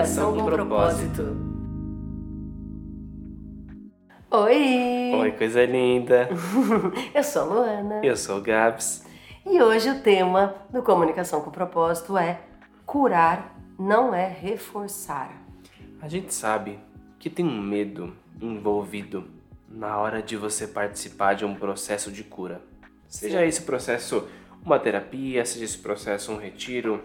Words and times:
Comunicação 0.00 0.34
com 0.34 0.44
propósito. 0.46 1.36
Oi! 4.30 5.12
Oi, 5.14 5.32
coisa 5.32 5.66
linda! 5.66 6.26
Eu 7.14 7.22
sou 7.22 7.42
a 7.42 7.44
Luana. 7.44 8.00
Eu 8.02 8.16
sou 8.16 8.38
o 8.38 8.40
Gabs. 8.40 9.04
E 9.44 9.60
hoje 9.60 9.90
o 9.90 10.00
tema 10.00 10.54
do 10.70 10.82
Comunicação 10.82 11.42
com 11.42 11.50
Propósito 11.50 12.16
é 12.16 12.40
curar 12.86 13.54
não 13.78 14.14
é 14.14 14.26
reforçar. 14.26 15.30
A 16.00 16.08
gente 16.08 16.32
sabe 16.32 16.78
que 17.18 17.28
tem 17.28 17.44
um 17.44 17.60
medo 17.60 18.16
envolvido 18.40 19.24
na 19.68 19.98
hora 19.98 20.22
de 20.22 20.34
você 20.34 20.66
participar 20.66 21.34
de 21.34 21.44
um 21.44 21.54
processo 21.54 22.10
de 22.10 22.24
cura. 22.24 22.62
Seja 23.06 23.44
esse 23.44 23.60
processo 23.60 24.26
uma 24.64 24.78
terapia, 24.78 25.44
seja 25.44 25.66
esse 25.66 25.78
processo 25.78 26.32
um 26.32 26.38
retiro, 26.38 27.02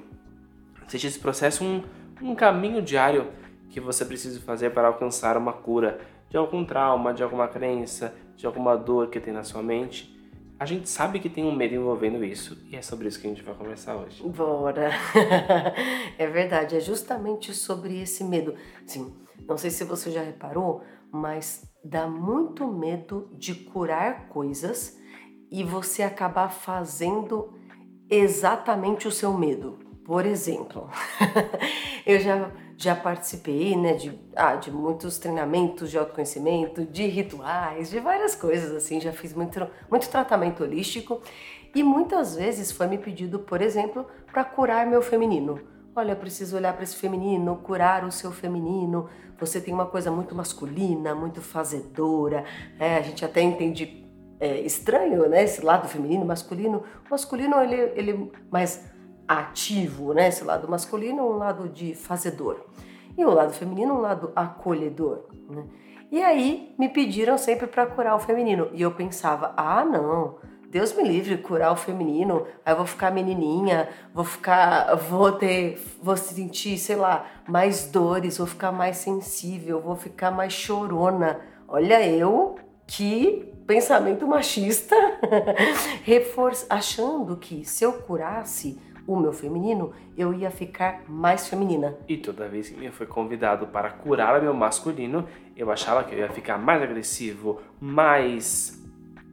seja 0.88 1.10
esse 1.10 1.20
processo 1.20 1.62
um, 1.62 1.84
um 2.22 2.36
caminho 2.36 2.82
diário 2.82 3.32
que 3.70 3.80
você 3.80 4.06
precisa 4.06 4.40
fazer 4.42 4.72
para 4.72 4.88
alcançar 4.88 5.38
uma 5.38 5.54
cura 5.54 6.00
de 6.30 6.38
algum 6.38 6.66
trauma, 6.66 7.14
de 7.14 7.24
alguma 7.24 7.48
crença, 7.48 8.16
de 8.36 8.46
alguma 8.46 8.78
dor 8.78 9.10
que 9.10 9.20
tem 9.20 9.34
na 9.34 9.44
sua 9.44 9.62
mente. 9.62 10.14
A 10.58 10.66
gente 10.66 10.88
sabe 10.88 11.20
que 11.20 11.30
tem 11.30 11.44
um 11.44 11.54
medo 11.54 11.76
envolvendo 11.76 12.24
isso 12.24 12.58
e 12.70 12.76
é 12.76 12.82
sobre 12.82 13.10
isso 13.10 13.20
que 13.20 13.28
a 13.28 13.30
gente 13.30 13.44
vai 13.44 13.54
conversar 13.54 13.96
hoje. 13.96 14.24
Bora! 14.24 14.90
é 16.18 16.28
verdade, 16.28 16.78
é 16.78 16.80
justamente 16.80 17.54
sobre 17.54 18.02
esse 18.02 18.24
medo. 18.24 18.56
Sim, 18.86 19.14
não 19.48 19.58
sei 19.58 19.70
se 19.70 19.84
você 19.84 20.10
já 20.12 20.22
reparou, 20.22 20.82
mas 21.12 21.70
dá 21.84 22.08
muito 22.08 22.66
medo 22.68 23.30
de 23.34 23.54
curar 23.54 24.30
coisas 24.30 24.98
e 25.52 25.64
você 25.64 26.04
acabar 26.04 26.50
fazendo 26.50 27.54
exatamente 28.10 29.08
o 29.08 29.12
seu 29.12 29.34
medo. 29.34 29.85
Por 30.06 30.24
exemplo, 30.24 30.88
eu 32.06 32.20
já, 32.20 32.52
já 32.78 32.96
participei 32.96 33.76
né, 33.76 33.94
de, 33.94 34.14
ah, 34.36 34.56
de 34.56 34.70
muitos 34.70 35.18
treinamentos 35.18 35.90
de 35.90 35.98
autoconhecimento, 35.98 36.86
de 36.86 37.08
rituais, 37.08 37.90
de 37.90 38.00
várias 38.00 38.36
coisas 38.36 38.72
assim, 38.72 39.02
já 39.02 39.12
fiz 39.12 39.34
muito, 39.34 39.68
muito 39.90 40.08
tratamento 40.08 40.64
holístico 40.64 41.20
e 41.74 41.82
muitas 41.82 42.36
vezes 42.36 42.72
foi 42.72 42.86
me 42.86 43.00
pedido, 43.00 43.40
por 43.40 43.64
exemplo, 43.64 44.06
para 44.32 44.46
curar 44.46 44.86
meu 44.86 45.02
feminino. 45.02 45.60
Olha, 45.96 46.12
eu 46.12 46.18
preciso 46.18 46.56
olhar 46.56 46.74
para 46.74 46.84
esse 46.84 46.98
feminino, 46.98 47.56
curar 47.64 48.06
o 48.06 48.12
seu 48.12 48.32
feminino. 48.32 49.10
Você 49.40 49.60
tem 49.60 49.74
uma 49.74 49.88
coisa 49.88 50.12
muito 50.12 50.36
masculina, 50.36 51.16
muito 51.16 51.42
fazedora. 51.42 52.44
É, 52.78 52.98
a 52.98 53.02
gente 53.02 53.26
até 53.26 53.42
entende 53.42 54.06
é, 54.40 54.60
estranho, 54.60 55.28
né? 55.28 55.44
Esse 55.44 55.66
lado 55.66 55.88
feminino, 55.88 56.26
masculino. 56.26 56.84
O 57.08 57.10
masculino, 57.10 57.60
ele, 57.62 57.76
ele 57.96 58.32
mais 58.52 58.94
ativo, 59.28 60.14
né? 60.14 60.28
Esse 60.28 60.44
lado 60.44 60.68
masculino, 60.68 61.24
um 61.24 61.38
lado 61.38 61.70
de 61.70 61.94
fazedor. 61.96 62.66
E 63.18 63.24
o 63.24 63.32
lado 63.32 63.54
feminino, 63.54 63.96
um 63.96 64.02
lado 64.02 64.32
acolhedor, 64.36 65.26
né? 65.50 65.64
E 66.12 66.22
aí 66.22 66.74
me 66.78 66.88
pediram 66.88 67.38
sempre 67.38 67.68
para 67.68 67.86
curar 67.86 68.16
o 68.16 68.20
feminino. 68.20 68.70
E 68.74 68.82
eu 68.82 68.92
pensava, 68.92 69.54
ah, 69.58 69.84
não, 69.84 70.36
Deus 70.70 70.94
me 70.94 71.04
livre 71.04 71.38
curar 71.38 71.72
o 71.72 71.76
feminino. 71.76 72.46
Aí 72.66 72.74
eu 72.74 72.78
vou 72.78 72.86
ficar 72.86 73.12
menininha, 73.12 73.90
vou 74.14 74.24
ficar, 74.24 74.96
vou 74.96 75.32
ter, 75.32 75.82
vou 76.02 76.16
sentir, 76.16 76.78
sei 76.78 76.96
lá, 76.96 77.26
mais 77.48 77.88
dores, 77.88 78.38
vou 78.38 78.48
ficar 78.48 78.72
mais 78.72 78.98
sensível, 78.98 79.82
vou 79.82 79.96
ficar 79.96 80.32
mais 80.32 80.54
chorona. 80.54 81.40
Olha 81.68 82.06
eu 82.08 82.56
que 82.86 83.52
pensamento 83.66 84.28
machista, 84.28 84.96
achando 86.70 87.36
que 87.38 87.66
se 87.66 87.84
eu 87.84 87.94
curasse 87.94 88.80
o 89.08 89.16
meu 89.16 89.32
feminino, 89.32 89.94
eu 90.18 90.34
ia 90.34 90.50
ficar 90.50 91.04
mais 91.08 91.48
feminina. 91.48 91.96
E 92.08 92.18
toda 92.18 92.48
vez 92.48 92.70
que 92.70 92.84
eu 92.84 92.92
fui 92.92 93.06
convidado 93.06 93.68
para 93.68 93.90
curar 93.90 94.40
o 94.40 94.44
meu 94.44 94.54
masculino, 94.54 95.28
eu 95.56 95.72
achava 95.72 96.04
que 96.04 96.16
eu 96.16 96.20
ia 96.20 96.30
ficar 96.30 96.58
mais 96.58 96.82
agressivo, 96.82 97.62
mais. 97.80 98.84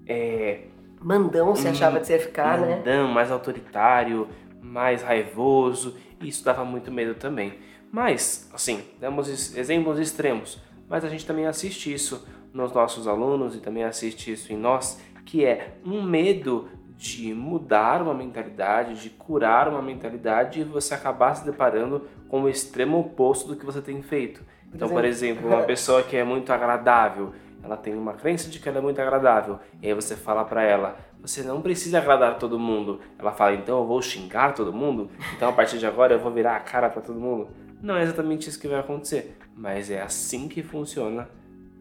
É, 0.06 0.64
mandão, 1.00 1.54
você 1.54 1.68
achava 1.68 2.00
que 2.00 2.06
você 2.06 2.14
ia 2.14 2.20
ficar, 2.20 2.58
mandão, 2.58 2.68
né? 2.68 2.76
Mandão, 2.76 3.08
mais 3.08 3.30
autoritário, 3.30 4.28
mais 4.60 5.02
raivoso, 5.02 5.96
e 6.20 6.28
isso 6.28 6.44
dava 6.44 6.64
muito 6.64 6.90
medo 6.90 7.14
também. 7.14 7.54
Mas, 7.90 8.50
assim, 8.54 8.82
damos 9.00 9.56
exemplos 9.56 9.98
extremos, 9.98 10.60
mas 10.88 11.04
a 11.04 11.08
gente 11.08 11.26
também 11.26 11.46
assiste 11.46 11.92
isso 11.92 12.26
nos 12.52 12.72
nossos 12.72 13.06
alunos 13.06 13.54
e 13.54 13.60
também 13.60 13.84
assiste 13.84 14.32
isso 14.32 14.52
em 14.52 14.56
nós, 14.56 15.00
que 15.24 15.44
é 15.44 15.74
um 15.84 16.02
medo 16.02 16.68
de 17.02 17.34
mudar 17.34 18.00
uma 18.00 18.14
mentalidade, 18.14 19.02
de 19.02 19.10
curar 19.10 19.66
uma 19.66 19.82
mentalidade 19.82 20.60
e 20.60 20.64
você 20.64 20.94
acabar 20.94 21.34
se 21.34 21.44
deparando 21.44 22.06
com 22.28 22.42
o 22.42 22.48
extremo 22.48 23.00
oposto 23.00 23.48
do 23.48 23.56
que 23.56 23.66
você 23.66 23.82
tem 23.82 24.00
feito. 24.02 24.40
Então, 24.72 24.88
por 24.88 25.04
exemplo, 25.04 25.48
uma 25.48 25.64
pessoa 25.64 26.04
que 26.04 26.16
é 26.16 26.22
muito 26.22 26.52
agradável, 26.52 27.32
ela 27.60 27.76
tem 27.76 27.92
uma 27.96 28.12
crença 28.12 28.48
de 28.48 28.60
que 28.60 28.68
ela 28.68 28.78
é 28.78 28.80
muito 28.80 29.00
agradável, 29.00 29.58
e 29.82 29.88
aí 29.88 29.94
você 29.94 30.14
fala 30.14 30.44
para 30.44 30.62
ela, 30.62 30.96
você 31.20 31.42
não 31.42 31.60
precisa 31.60 31.98
agradar 31.98 32.38
todo 32.38 32.56
mundo. 32.56 33.00
Ela 33.18 33.32
fala, 33.32 33.54
então 33.54 33.80
eu 33.80 33.86
vou 33.86 34.00
xingar 34.00 34.54
todo 34.54 34.72
mundo? 34.72 35.10
Então 35.36 35.48
a 35.48 35.52
partir 35.52 35.78
de 35.78 35.86
agora 35.86 36.14
eu 36.14 36.20
vou 36.20 36.30
virar 36.30 36.54
a 36.54 36.60
cara 36.60 36.88
para 36.88 37.02
todo 37.02 37.18
mundo? 37.18 37.48
Não 37.82 37.96
é 37.96 38.04
exatamente 38.04 38.48
isso 38.48 38.60
que 38.60 38.68
vai 38.68 38.78
acontecer, 38.78 39.36
mas 39.56 39.90
é 39.90 40.00
assim 40.00 40.46
que 40.46 40.62
funciona 40.62 41.28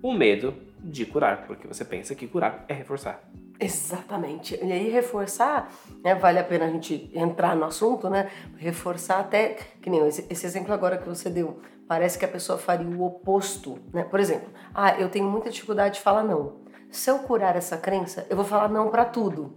o 0.02 0.12
medo 0.12 0.56
de 0.80 1.06
curar, 1.06 1.46
porque 1.46 1.68
você 1.68 1.86
pensa 1.86 2.16
que 2.16 2.26
curar 2.26 2.66
é 2.68 2.74
reforçar. 2.74 3.22
Exatamente. 3.61 4.59
E 4.59 4.72
aí 4.72 4.89
reforçar, 4.89 5.72
né, 6.03 6.16
vale 6.16 6.39
a 6.39 6.44
pena 6.44 6.66
a 6.66 6.69
gente 6.69 7.11
entrar 7.13 7.55
no 7.55 7.66
assunto, 7.66 8.09
né? 8.09 8.31
Reforçar 8.57 9.19
até, 9.19 9.49
que 9.79 9.88
nem 9.88 10.07
esse, 10.07 10.25
esse 10.31 10.47
exemplo 10.47 10.73
agora 10.73 10.97
que 10.97 11.07
você 11.07 11.29
deu, 11.29 11.61
parece 11.88 12.17
que 12.17 12.25
a 12.25 12.27
pessoa 12.27 12.57
faria 12.57 12.88
o 12.88 13.05
oposto, 13.05 13.77
né? 13.94 14.03
Por 14.03 14.19
exemplo, 14.19 14.49
ah, 14.73 14.99
eu 14.99 15.09
tenho 15.09 15.29
muita 15.29 15.51
dificuldade 15.51 15.95
de 15.95 16.01
falar 16.01 16.23
não. 16.23 16.61
Se 16.89 17.11
eu 17.11 17.19
curar 17.19 17.55
essa 17.55 17.77
crença, 17.77 18.25
eu 18.31 18.35
vou 18.35 18.44
falar 18.44 18.67
não 18.67 18.89
para 18.89 19.05
tudo. 19.05 19.55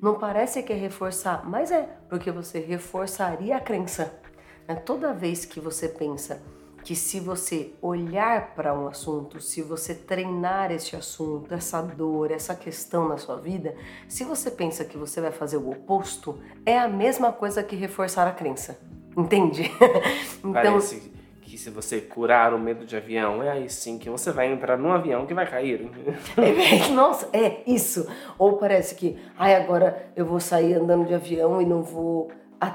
Não 0.00 0.18
parece 0.18 0.62
que 0.62 0.72
é 0.72 0.76
reforçar, 0.76 1.46
mas 1.46 1.70
é, 1.70 1.82
porque 2.08 2.30
você 2.30 2.60
reforçaria 2.60 3.56
a 3.56 3.60
crença. 3.60 4.18
Né? 4.66 4.74
Toda 4.74 5.12
vez 5.12 5.44
que 5.44 5.60
você 5.60 5.86
pensa 5.86 6.42
que 6.84 6.94
se 6.94 7.18
você 7.18 7.72
olhar 7.80 8.54
para 8.54 8.78
um 8.78 8.86
assunto, 8.86 9.40
se 9.40 9.62
você 9.62 9.94
treinar 9.94 10.70
esse 10.70 10.94
assunto, 10.94 11.52
essa 11.54 11.80
dor, 11.80 12.30
essa 12.30 12.54
questão 12.54 13.08
na 13.08 13.16
sua 13.16 13.36
vida, 13.36 13.74
se 14.06 14.22
você 14.22 14.50
pensa 14.50 14.84
que 14.84 14.98
você 14.98 15.20
vai 15.20 15.32
fazer 15.32 15.56
o 15.56 15.70
oposto, 15.70 16.38
é 16.66 16.78
a 16.78 16.86
mesma 16.86 17.32
coisa 17.32 17.62
que 17.62 17.74
reforçar 17.74 18.28
a 18.28 18.32
crença. 18.32 18.78
Entende? 19.16 19.62
então, 20.44 20.52
Parece 20.52 21.10
que 21.40 21.56
se 21.56 21.70
você 21.70 22.02
curar 22.02 22.52
o 22.52 22.58
medo 22.58 22.84
de 22.84 22.96
avião, 22.96 23.42
é 23.42 23.50
aí 23.50 23.70
sim 23.70 23.96
que 23.96 24.10
você 24.10 24.30
vai 24.30 24.52
entrar 24.52 24.76
num 24.76 24.92
avião 24.92 25.24
que 25.24 25.32
vai 25.32 25.48
cair. 25.48 25.90
É, 26.36 26.88
nossa, 26.90 27.28
é 27.32 27.62
isso. 27.66 28.06
Ou 28.36 28.58
parece 28.58 28.94
que, 28.94 29.16
ai, 29.38 29.54
agora 29.54 30.10
eu 30.14 30.26
vou 30.26 30.40
sair 30.40 30.74
andando 30.74 31.06
de 31.06 31.14
avião 31.14 31.62
e 31.62 31.64
não 31.64 31.82
vou 31.82 32.30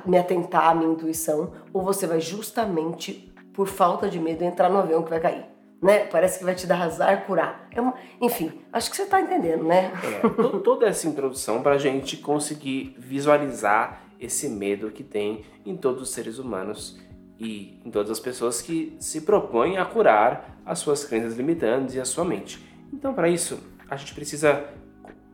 me 0.05 0.17
atentar 0.17 0.69
à 0.69 0.75
minha 0.75 0.91
intuição, 0.91 1.51
ou 1.73 1.81
você 1.81 2.05
vai 2.05 2.19
justamente 2.19 3.28
por 3.59 3.67
falta 3.67 4.07
de 4.07 4.17
medo, 4.17 4.41
entrar 4.41 4.69
no 4.69 4.77
avião 4.77 5.03
que 5.03 5.09
vai 5.09 5.19
cair. 5.19 5.43
Né? 5.81 6.05
Parece 6.05 6.39
que 6.39 6.45
vai 6.45 6.55
te 6.55 6.65
dar 6.65 6.81
azar, 6.81 7.25
curar. 7.25 7.67
É 7.75 7.81
uma... 7.81 7.93
Enfim, 8.21 8.53
acho 8.71 8.89
que 8.89 8.95
você 8.95 9.03
está 9.03 9.19
entendendo, 9.19 9.65
né? 9.65 9.91
É, 10.01 10.59
toda 10.63 10.87
essa 10.87 11.05
introdução 11.09 11.61
para 11.61 11.75
a 11.75 11.77
gente 11.77 12.15
conseguir 12.15 12.95
visualizar 12.97 14.01
esse 14.17 14.47
medo 14.47 14.91
que 14.91 15.03
tem 15.03 15.43
em 15.65 15.75
todos 15.75 16.03
os 16.03 16.11
seres 16.11 16.39
humanos 16.39 17.01
e 17.37 17.81
em 17.83 17.91
todas 17.91 18.09
as 18.09 18.19
pessoas 18.21 18.61
que 18.61 18.95
se 18.97 19.19
propõem 19.19 19.77
a 19.77 19.83
curar 19.83 20.57
as 20.65 20.79
suas 20.79 21.03
crenças 21.03 21.35
limitantes 21.35 21.95
e 21.95 21.99
a 21.99 22.05
sua 22.05 22.23
mente. 22.23 22.65
Então, 22.93 23.13
para 23.13 23.27
isso, 23.27 23.61
a 23.89 23.97
gente 23.97 24.15
precisa, 24.15 24.69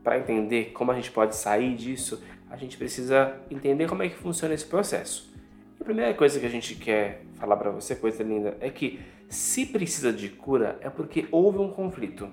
para 0.03 0.17
entender 0.17 0.71
como 0.73 0.91
a 0.91 0.95
gente 0.95 1.11
pode 1.11 1.35
sair 1.35 1.75
disso, 1.75 2.23
a 2.49 2.57
gente 2.57 2.75
precisa 2.75 3.35
entender 3.51 3.87
como 3.87 4.01
é 4.01 4.09
que 4.09 4.15
funciona 4.15 4.55
esse 4.55 4.65
processo. 4.65 5.31
E 5.79 5.83
a 5.83 5.85
primeira 5.85 6.11
coisa 6.15 6.39
que 6.39 6.45
a 6.47 6.49
gente 6.49 6.73
quer 6.73 7.24
falar 7.35 7.57
para 7.57 7.71
você, 7.71 7.95
coisa 7.95 8.23
linda, 8.23 8.57
é 8.59 8.69
que 8.69 8.99
se 9.29 9.65
precisa 9.65 10.11
de 10.11 10.29
cura 10.29 10.77
é 10.81 10.89
porque 10.89 11.27
houve 11.31 11.57
um 11.57 11.69
conflito, 11.69 12.29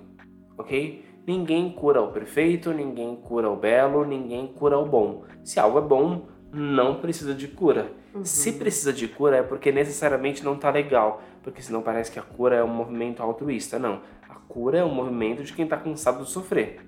ok? 0.57 1.03
Ninguém 1.25 1.71
cura 1.71 2.01
o 2.01 2.11
perfeito, 2.11 2.71
ninguém 2.71 3.15
cura 3.15 3.49
o 3.49 3.55
belo, 3.55 4.05
ninguém 4.05 4.47
cura 4.47 4.77
o 4.77 4.85
bom. 4.85 5.23
Se 5.43 5.59
algo 5.59 5.77
é 5.77 5.81
bom, 5.81 6.27
não 6.51 6.99
precisa 6.99 7.33
de 7.33 7.47
cura. 7.47 7.91
Uhum. 8.13 8.25
Se 8.25 8.53
precisa 8.53 8.91
de 8.91 9.07
cura 9.07 9.37
é 9.37 9.43
porque 9.43 9.71
necessariamente 9.71 10.43
não 10.43 10.55
tá 10.57 10.69
legal, 10.69 11.21
porque 11.41 11.61
senão 11.61 11.81
parece 11.81 12.11
que 12.11 12.19
a 12.19 12.21
cura 12.21 12.57
é 12.57 12.63
um 12.63 12.67
movimento 12.67 13.23
altruísta. 13.23 13.79
Não, 13.79 14.01
a 14.29 14.35
cura 14.35 14.79
é 14.79 14.83
um 14.83 14.93
movimento 14.93 15.43
de 15.43 15.53
quem 15.53 15.65
tá 15.65 15.77
cansado 15.77 16.23
de 16.23 16.29
sofrer. 16.29 16.81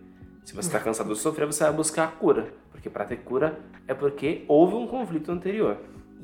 Se 0.43 0.53
você 0.53 0.67
está 0.67 0.79
cansado 0.79 1.11
de 1.11 1.19
sofrer, 1.19 1.47
você 1.47 1.63
vai 1.63 1.73
buscar 1.73 2.03
a 2.03 2.07
cura, 2.07 2.53
porque 2.71 2.89
para 2.89 3.05
ter 3.05 3.17
cura 3.17 3.57
é 3.87 3.93
porque 3.93 4.45
houve 4.47 4.75
um 4.75 4.85
conflito 4.85 5.31
anterior. 5.31 5.77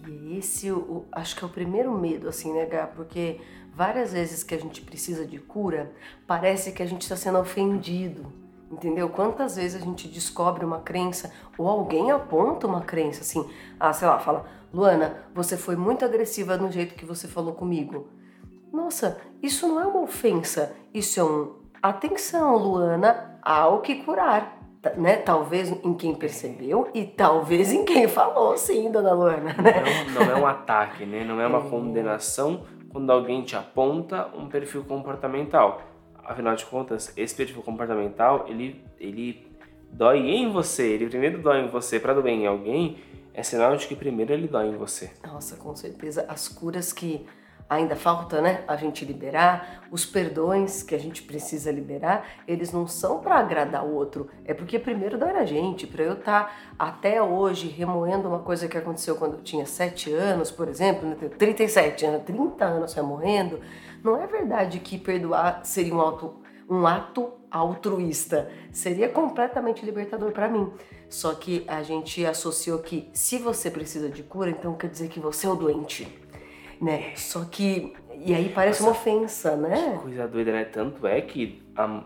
E 0.07 0.37
esse, 0.37 0.71
o, 0.71 1.05
acho 1.11 1.35
que 1.35 1.43
é 1.43 1.47
o 1.47 1.49
primeiro 1.49 1.91
medo, 1.91 2.27
assim, 2.27 2.53
né, 2.53 2.65
Gá? 2.65 2.87
Porque 2.87 3.39
várias 3.73 4.13
vezes 4.13 4.43
que 4.43 4.55
a 4.55 4.59
gente 4.59 4.81
precisa 4.81 5.25
de 5.25 5.39
cura, 5.39 5.91
parece 6.27 6.71
que 6.71 6.83
a 6.83 6.85
gente 6.85 7.03
está 7.03 7.15
sendo 7.15 7.39
ofendido, 7.39 8.31
entendeu? 8.71 9.09
Quantas 9.09 9.55
vezes 9.55 9.81
a 9.81 9.85
gente 9.85 10.07
descobre 10.07 10.65
uma 10.65 10.79
crença 10.79 11.31
ou 11.57 11.67
alguém 11.67 12.11
aponta 12.11 12.67
uma 12.67 12.81
crença, 12.81 13.21
assim, 13.21 13.47
ah, 13.79 13.93
sei 13.93 14.07
lá, 14.07 14.19
fala, 14.19 14.45
Luana, 14.73 15.25
você 15.33 15.57
foi 15.57 15.75
muito 15.75 16.05
agressiva 16.05 16.57
no 16.57 16.71
jeito 16.71 16.95
que 16.95 17.05
você 17.05 17.27
falou 17.27 17.53
comigo. 17.53 18.07
Nossa, 18.71 19.19
isso 19.41 19.67
não 19.67 19.81
é 19.81 19.85
uma 19.85 20.01
ofensa, 20.01 20.75
isso 20.93 21.19
é 21.19 21.23
um 21.23 21.61
atenção, 21.81 22.55
Luana, 22.55 23.37
há 23.41 23.67
o 23.67 23.81
que 23.81 24.03
curar. 24.03 24.60
Né? 24.97 25.17
Talvez 25.17 25.69
em 25.71 25.93
quem 25.93 26.15
percebeu 26.15 26.89
e 26.93 27.05
talvez 27.05 27.71
em 27.71 27.85
quem 27.85 28.07
falou, 28.07 28.57
sim, 28.57 28.91
dona 28.91 29.13
Luana. 29.13 29.53
Né? 29.53 29.83
Não, 30.13 30.25
não 30.25 30.31
é 30.31 30.35
um 30.39 30.47
ataque, 30.47 31.05
né? 31.05 31.23
não 31.23 31.39
é 31.39 31.45
uma 31.45 31.59
é. 31.59 31.69
condenação 31.69 32.65
quando 32.89 33.09
alguém 33.11 33.43
te 33.43 33.55
aponta 33.55 34.27
um 34.35 34.47
perfil 34.47 34.83
comportamental. 34.83 35.81
Afinal 36.23 36.55
de 36.55 36.65
contas, 36.65 37.13
esse 37.15 37.35
perfil 37.35 37.61
comportamental, 37.61 38.45
ele, 38.47 38.83
ele 38.99 39.51
dói 39.91 40.19
em 40.19 40.51
você. 40.51 40.93
Ele 40.93 41.07
primeiro 41.07 41.41
dói 41.41 41.61
em 41.61 41.67
você 41.67 41.99
para 41.99 42.13
doer 42.13 42.33
em 42.33 42.47
alguém, 42.47 42.97
é 43.33 43.43
sinal 43.43 43.75
de 43.75 43.87
que 43.87 43.95
primeiro 43.95 44.33
ele 44.33 44.47
dói 44.47 44.67
em 44.67 44.75
você. 44.75 45.11
Nossa, 45.25 45.55
com 45.55 45.75
certeza. 45.75 46.25
As 46.27 46.47
curas 46.47 46.91
que 46.91 47.25
ainda 47.71 47.95
falta, 47.95 48.41
né, 48.41 48.65
a 48.67 48.75
gente 48.75 49.05
liberar, 49.05 49.85
os 49.89 50.05
perdões 50.05 50.83
que 50.83 50.93
a 50.93 50.97
gente 50.99 51.23
precisa 51.23 51.71
liberar, 51.71 52.27
eles 52.45 52.73
não 52.73 52.85
são 52.85 53.19
para 53.19 53.37
agradar 53.37 53.85
o 53.85 53.95
outro, 53.95 54.27
é 54.43 54.53
porque 54.53 54.77
primeiro 54.77 55.17
dói 55.17 55.31
na 55.31 55.45
gente, 55.45 55.87
para 55.87 56.03
eu 56.03 56.13
estar 56.13 56.47
tá 56.47 56.53
até 56.77 57.21
hoje 57.21 57.69
remoendo 57.69 58.27
uma 58.27 58.39
coisa 58.39 58.67
que 58.67 58.77
aconteceu 58.77 59.15
quando 59.15 59.35
eu 59.35 59.41
tinha 59.41 59.65
7 59.65 60.11
anos, 60.11 60.51
por 60.51 60.67
exemplo, 60.67 61.07
né, 61.07 61.15
37 61.15 62.05
anos, 62.05 62.23
30 62.23 62.65
anos 62.65 62.93
remoendo, 62.93 63.61
não 64.03 64.21
é 64.21 64.27
verdade 64.27 64.77
que 64.79 64.97
perdoar 64.97 65.61
seria 65.63 65.95
um, 65.95 66.33
um 66.69 66.85
ato 66.85 67.31
altruísta, 67.49 68.51
seria 68.69 69.07
completamente 69.07 69.85
libertador 69.85 70.33
para 70.33 70.49
mim. 70.49 70.73
Só 71.09 71.33
que 71.35 71.63
a 71.67 71.83
gente 71.83 72.25
associou 72.25 72.79
que 72.79 73.09
se 73.13 73.37
você 73.37 73.69
precisa 73.71 74.09
de 74.09 74.23
cura, 74.23 74.49
então 74.49 74.73
quer 74.75 74.89
dizer 74.89 75.07
que 75.09 75.19
você 75.19 75.45
é 75.47 75.49
o 75.49 75.55
doente 75.55 76.20
né? 76.81 77.13
Só 77.15 77.45
que. 77.45 77.93
E 78.25 78.33
aí 78.33 78.49
parece 78.49 78.83
Nossa, 78.83 78.93
uma 78.93 78.99
ofensa, 78.99 79.55
né? 79.55 79.93
Que 79.93 80.03
coisa 80.03 80.27
doida, 80.27 80.51
né? 80.51 80.65
Tanto 80.65 81.05
é 81.07 81.21
que. 81.21 81.61
Um, 81.77 82.01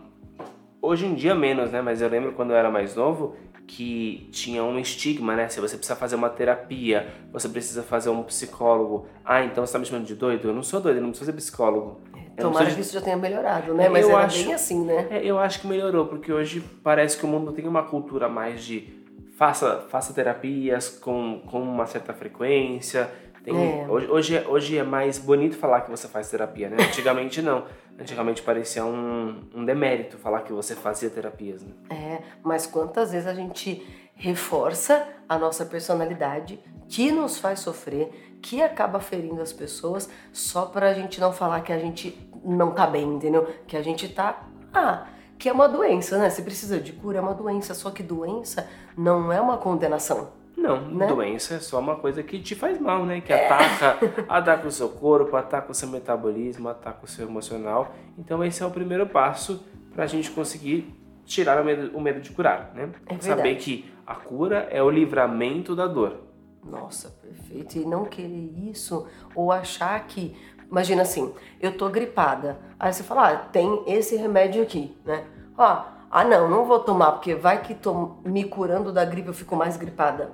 hoje 0.80 1.06
em 1.06 1.14
dia 1.14 1.34
menos, 1.34 1.72
né? 1.72 1.80
Mas 1.80 2.00
eu 2.00 2.08
lembro 2.08 2.32
quando 2.32 2.50
eu 2.50 2.56
era 2.56 2.70
mais 2.70 2.94
novo 2.94 3.34
que 3.66 4.28
tinha 4.30 4.62
um 4.62 4.78
estigma, 4.78 5.34
né? 5.34 5.48
Se 5.48 5.60
você 5.60 5.76
precisa 5.76 5.96
fazer 5.96 6.14
uma 6.14 6.30
terapia, 6.30 7.08
você 7.32 7.48
precisa 7.48 7.82
fazer 7.82 8.10
um 8.10 8.22
psicólogo. 8.22 9.06
Ah, 9.24 9.42
então 9.42 9.66
você 9.66 9.72
tá 9.72 9.78
me 9.78 9.84
chamando 9.84 10.06
de 10.06 10.14
doido? 10.14 10.48
Eu 10.48 10.54
não 10.54 10.62
sou 10.62 10.80
doido, 10.80 10.98
eu 10.98 11.02
não 11.02 11.08
preciso 11.10 11.30
ser 11.30 11.36
psicólogo. 11.36 12.00
Tomara 12.36 12.72
que 12.72 12.80
isso 12.80 12.92
já 12.92 13.00
tenha 13.00 13.16
melhorado, 13.16 13.74
né? 13.74 13.86
É, 13.86 13.88
Mas 13.88 14.04
eu 14.04 14.10
era 14.10 14.26
acho, 14.26 14.44
bem 14.44 14.54
assim, 14.54 14.84
né? 14.84 15.08
É, 15.10 15.24
eu 15.24 15.38
acho 15.38 15.60
que 15.60 15.66
melhorou, 15.66 16.06
porque 16.06 16.32
hoje 16.32 16.62
parece 16.82 17.18
que 17.18 17.24
o 17.24 17.28
mundo 17.28 17.50
tem 17.50 17.66
uma 17.66 17.82
cultura 17.82 18.28
mais 18.28 18.62
de 18.62 19.04
faça, 19.36 19.84
faça 19.88 20.12
terapias 20.12 20.88
com, 20.88 21.40
com 21.46 21.60
uma 21.60 21.86
certa 21.86 22.12
frequência, 22.12 23.10
tem, 23.46 23.82
é. 23.82 23.86
hoje, 23.88 24.08
hoje, 24.08 24.36
é, 24.36 24.48
hoje 24.48 24.76
é 24.76 24.82
mais 24.82 25.18
bonito 25.18 25.56
falar 25.56 25.82
que 25.82 25.90
você 25.90 26.08
faz 26.08 26.28
terapia, 26.28 26.68
né? 26.68 26.78
Antigamente 26.80 27.40
não. 27.40 27.64
Antigamente 27.96 28.42
parecia 28.42 28.84
um, 28.84 29.40
um 29.54 29.64
demérito 29.64 30.18
falar 30.18 30.40
que 30.40 30.52
você 30.52 30.74
fazia 30.74 31.08
terapias, 31.08 31.62
né? 31.62 31.70
É, 31.88 32.22
mas 32.42 32.66
quantas 32.66 33.12
vezes 33.12 33.28
a 33.28 33.34
gente 33.34 33.86
reforça 34.16 35.06
a 35.28 35.38
nossa 35.38 35.64
personalidade 35.64 36.58
que 36.88 37.12
nos 37.12 37.38
faz 37.38 37.60
sofrer, 37.60 38.38
que 38.42 38.60
acaba 38.60 38.98
ferindo 38.98 39.40
as 39.40 39.52
pessoas 39.52 40.10
só 40.32 40.66
pra 40.66 40.92
gente 40.92 41.20
não 41.20 41.32
falar 41.32 41.60
que 41.60 41.72
a 41.72 41.78
gente 41.78 42.18
não 42.44 42.72
tá 42.72 42.84
bem, 42.84 43.04
entendeu? 43.04 43.46
Que 43.64 43.76
a 43.76 43.82
gente 43.82 44.08
tá. 44.08 44.42
Ah, 44.74 45.06
que 45.38 45.48
é 45.48 45.52
uma 45.52 45.68
doença, 45.68 46.18
né? 46.18 46.30
Se 46.30 46.42
precisa 46.42 46.80
de 46.80 46.92
cura, 46.92 47.18
é 47.18 47.20
uma 47.20 47.34
doença, 47.34 47.74
só 47.74 47.92
que 47.92 48.02
doença 48.02 48.68
não 48.98 49.32
é 49.32 49.40
uma 49.40 49.56
condenação. 49.56 50.32
Não, 50.66 50.80
né? 50.88 51.06
doença 51.06 51.54
é 51.54 51.58
só 51.58 51.78
uma 51.78 51.96
coisa 51.96 52.22
que 52.22 52.40
te 52.40 52.54
faz 52.54 52.80
mal, 52.80 53.04
né? 53.04 53.20
Que 53.20 53.32
é. 53.32 53.46
ataca, 53.46 53.98
ataca 54.28 54.66
o 54.66 54.70
seu 54.70 54.88
corpo, 54.88 55.36
ataca 55.36 55.70
o 55.70 55.74
seu 55.74 55.88
metabolismo, 55.88 56.68
ataca 56.68 57.04
o 57.04 57.08
seu 57.08 57.26
emocional. 57.26 57.94
Então 58.18 58.44
esse 58.44 58.62
é 58.62 58.66
o 58.66 58.70
primeiro 58.70 59.06
passo 59.06 59.64
para 59.94 60.04
a 60.04 60.06
gente 60.06 60.30
conseguir 60.30 60.94
tirar 61.24 61.60
o 61.60 61.64
medo, 61.64 61.96
o 61.96 62.00
medo 62.00 62.20
de 62.20 62.30
curar, 62.30 62.72
né? 62.74 62.90
É 63.06 63.18
Saber 63.18 63.56
que 63.56 63.90
a 64.06 64.14
cura 64.14 64.68
é 64.70 64.82
o 64.82 64.90
livramento 64.90 65.74
da 65.74 65.86
dor. 65.86 66.20
Nossa, 66.64 67.10
perfeito. 67.10 67.78
E 67.78 67.84
não 67.84 68.04
querer 68.04 68.52
isso 68.70 69.06
ou 69.34 69.52
achar 69.52 70.06
que, 70.06 70.36
imagina 70.70 71.02
assim, 71.02 71.32
eu 71.60 71.76
tô 71.76 71.88
gripada. 71.88 72.58
Aí 72.78 72.92
você 72.92 73.02
fala, 73.02 73.30
ah, 73.30 73.36
tem 73.36 73.82
esse 73.86 74.16
remédio 74.16 74.62
aqui, 74.62 74.96
né? 75.04 75.24
Ó, 75.56 75.84
ah, 76.10 76.24
não, 76.24 76.48
não 76.48 76.64
vou 76.64 76.80
tomar 76.80 77.12
porque 77.12 77.34
vai 77.34 77.62
que 77.62 77.74
tô 77.74 78.16
me 78.24 78.44
curando 78.44 78.92
da 78.92 79.04
gripe 79.04 79.28
eu 79.28 79.34
fico 79.34 79.56
mais 79.56 79.76
gripada. 79.76 80.32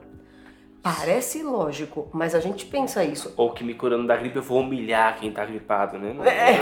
Parece 0.82 1.44
lógico, 1.44 2.08
mas 2.12 2.34
a 2.34 2.40
gente 2.40 2.66
pensa 2.66 3.04
isso. 3.04 3.32
Ou 3.36 3.52
que 3.52 3.62
me 3.62 3.72
curando 3.72 4.04
da 4.04 4.16
gripe 4.16 4.34
eu 4.34 4.42
vou 4.42 4.60
humilhar 4.60 5.16
quem 5.16 5.30
tá 5.30 5.44
gripado, 5.44 5.96
né? 5.96 6.12
É. 6.28 6.58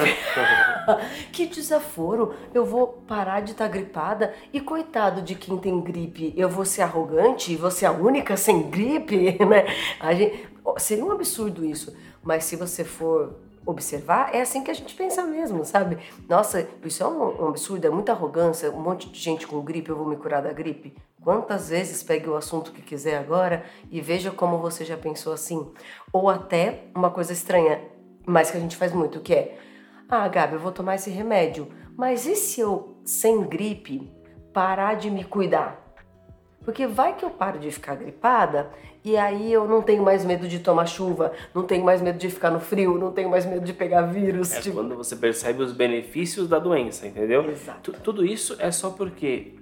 que 1.33 1.47
desaforo! 1.47 2.35
Eu 2.53 2.67
vou 2.67 2.87
parar 2.87 3.41
de 3.41 3.53
estar 3.53 3.65
tá 3.65 3.71
gripada 3.71 4.35
e 4.53 4.61
coitado 4.61 5.23
de 5.23 5.35
quem 5.35 5.57
tem 5.57 5.81
gripe, 5.81 6.35
eu 6.37 6.51
vou 6.51 6.67
ser 6.67 6.83
arrogante 6.83 7.53
e 7.53 7.57
vou 7.57 7.71
ser 7.71 7.87
a 7.87 7.93
única 7.93 8.37
sem 8.37 8.69
gripe, 8.69 9.39
né? 9.45 9.65
A 9.99 10.13
gente... 10.13 10.51
Seria 10.77 11.05
um 11.05 11.11
absurdo 11.11 11.65
isso, 11.65 11.97
mas 12.23 12.45
se 12.45 12.55
você 12.55 12.85
for 12.85 13.41
observar, 13.65 14.35
é 14.35 14.41
assim 14.41 14.65
que 14.65 14.71
a 14.71 14.75
gente 14.75 14.95
pensa 14.95 15.23
mesmo, 15.23 15.65
sabe? 15.65 15.99
Nossa, 16.29 16.67
isso 16.85 17.03
é 17.03 17.07
um, 17.07 17.45
um 17.45 17.49
absurdo, 17.49 17.87
é 17.87 17.91
muita 17.91 18.13
arrogância, 18.13 18.71
um 18.71 18.81
monte 18.81 19.09
de 19.09 19.19
gente 19.19 19.47
com 19.47 19.61
gripe, 19.61 19.91
eu 19.91 19.97
vou 19.97 20.07
me 20.07 20.17
curar 20.17 20.43
da 20.43 20.53
gripe. 20.53 20.95
Quantas 21.23 21.69
vezes 21.69 22.03
pegue 22.03 22.29
o 22.29 22.37
assunto 22.37 22.73
que 22.73 22.81
quiser 22.81 23.19
agora 23.19 23.65
e 23.91 24.01
veja 24.01 24.31
como 24.31 24.59
você 24.59 24.85
já 24.85 24.97
pensou 24.97 25.33
assim. 25.33 25.71
Ou 26.13 26.31
até 26.31 26.85
uma 26.95 27.11
coisa 27.11 27.33
estranha, 27.33 27.83
mas 28.27 28.51
que 28.51 28.57
a 28.57 28.61
gente 28.61 28.77
faz 28.77 28.93
muito, 28.93 29.21
que 29.21 29.35
é: 29.35 29.59
Ah, 30.09 30.27
Gabi, 30.29 30.55
eu 30.55 30.61
vou 30.61 30.73
tomar 30.73 30.95
esse 30.95 31.11
remédio, 31.11 31.69
mas 31.97 32.27
e 32.27 32.35
se 32.35 32.61
eu, 32.61 32.97
sem 33.05 33.43
gripe, 33.43 34.11
parar 34.55 34.95
de 34.95 35.11
me 35.11 35.23
cuidar? 35.25 35.80
Porque 36.65 36.87
vai 36.87 37.17
que 37.17 37.25
eu 37.25 37.31
paro 37.31 37.59
de 37.59 37.71
ficar 37.71 37.95
gripada 37.95 38.71
e 39.03 39.17
aí 39.17 39.51
eu 39.53 39.67
não 39.67 39.81
tenho 39.81 40.03
mais 40.03 40.25
medo 40.25 40.47
de 40.47 40.59
tomar 40.59 40.87
chuva, 40.87 41.33
não 41.55 41.63
tenho 41.63 41.85
mais 41.85 42.03
medo 42.03 42.19
de 42.19 42.29
ficar 42.29 42.51
no 42.51 42.61
frio, 42.61 42.99
não 42.99 43.13
tenho 43.13 43.31
mais 43.31 43.47
medo 43.47 43.65
de 43.65 43.73
pegar 43.73 44.03
vírus. 44.03 44.53
É 44.53 44.61
tipo... 44.61 44.77
quando 44.77 44.95
você 44.95 45.17
percebe 45.17 45.63
os 45.63 45.73
benefícios 45.73 46.49
da 46.49 46.59
doença, 46.59 47.07
entendeu? 47.07 47.49
Exato. 47.51 47.93
tudo 48.03 48.25
isso 48.25 48.57
é 48.59 48.71
só 48.71 48.91
porque 48.91 49.55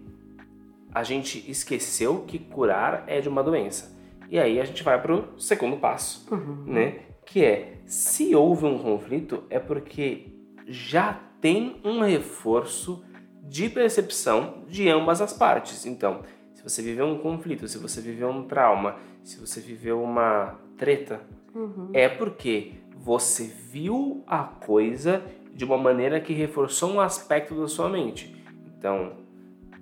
a 0.93 1.05
gente 1.05 1.48
esqueceu 1.48 2.24
que 2.26 2.38
curar 2.38 3.05
é 3.06 3.20
de 3.20 3.28
uma 3.28 3.43
doença. 3.43 3.96
E 4.28 4.38
aí 4.38 4.60
a 4.60 4.64
gente 4.64 4.82
vai 4.82 5.00
para 5.00 5.14
o 5.14 5.38
segundo 5.38 5.76
passo, 5.76 6.26
uhum. 6.32 6.64
né? 6.67 6.96
Que 7.24 7.44
é, 7.44 7.74
se 7.86 8.34
houve 8.34 8.67
um 8.67 8.78
conflito, 8.78 9.44
é 9.48 9.58
porque 9.58 10.32
já 10.67 11.19
tem 11.40 11.81
um 11.84 12.00
reforço 12.00 13.05
de 13.43 13.69
percepção 13.69 14.64
de 14.67 14.88
ambas 14.88 15.22
as 15.22 15.32
partes. 15.32 15.86
Então, 15.86 16.22
se 16.58 16.65
você 16.65 16.82
viveu 16.82 17.06
um 17.06 17.19
conflito, 17.19 17.69
se 17.69 17.79
você 17.79 18.00
viveu 18.00 18.29
um 18.31 18.43
trauma, 18.43 18.96
se 19.22 19.38
você 19.38 19.60
viveu 19.60 20.03
uma 20.03 20.58
treta, 20.77 21.20
uhum. 21.55 21.91
é 21.94 22.08
porque 22.08 22.72
você 22.96 23.44
viu 23.44 24.24
a 24.27 24.43
coisa 24.43 25.22
de 25.55 25.65
uma 25.65 25.79
maneira 25.79 26.20
que 26.20 26.32
reforçou 26.32 26.91
um 26.91 27.00
aspecto 27.00 27.55
da 27.55 27.69
sua 27.69 27.88
mente. 27.88 28.44
Então, 28.77 29.12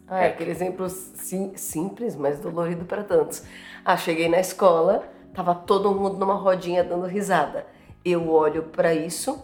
ah, 0.06 0.24
é 0.24 0.28
aquele 0.28 0.50
exemplo 0.50 0.86
sim, 0.90 1.52
simples, 1.56 2.14
mas 2.14 2.40
dolorido 2.40 2.84
para 2.84 3.02
tantos. 3.02 3.42
Ah, 3.82 3.96
cheguei 3.96 4.28
na 4.28 4.38
escola, 4.38 5.02
tava 5.32 5.54
todo 5.54 5.94
mundo 5.94 6.18
numa 6.18 6.34
rodinha 6.34 6.84
dando 6.84 7.06
risada. 7.06 7.66
Eu 8.04 8.28
olho 8.28 8.64
para 8.64 8.92
isso 8.92 9.42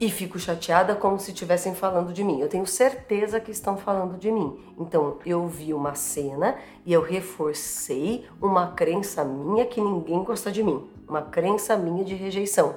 e 0.00 0.10
fico 0.10 0.38
chateada 0.38 0.94
como 0.94 1.18
se 1.18 1.30
estivessem 1.30 1.74
falando 1.74 2.12
de 2.12 2.24
mim. 2.24 2.40
Eu 2.40 2.48
tenho 2.48 2.66
certeza 2.66 3.40
que 3.40 3.50
estão 3.50 3.76
falando 3.76 4.18
de 4.18 4.30
mim. 4.30 4.58
Então, 4.78 5.18
eu 5.24 5.46
vi 5.46 5.72
uma 5.72 5.94
cena 5.94 6.56
e 6.84 6.92
eu 6.92 7.00
reforcei 7.00 8.26
uma 8.40 8.72
crença 8.72 9.24
minha 9.24 9.64
que 9.64 9.80
ninguém 9.80 10.22
gosta 10.24 10.50
de 10.50 10.62
mim, 10.62 10.88
uma 11.08 11.22
crença 11.22 11.76
minha 11.76 12.04
de 12.04 12.14
rejeição. 12.14 12.76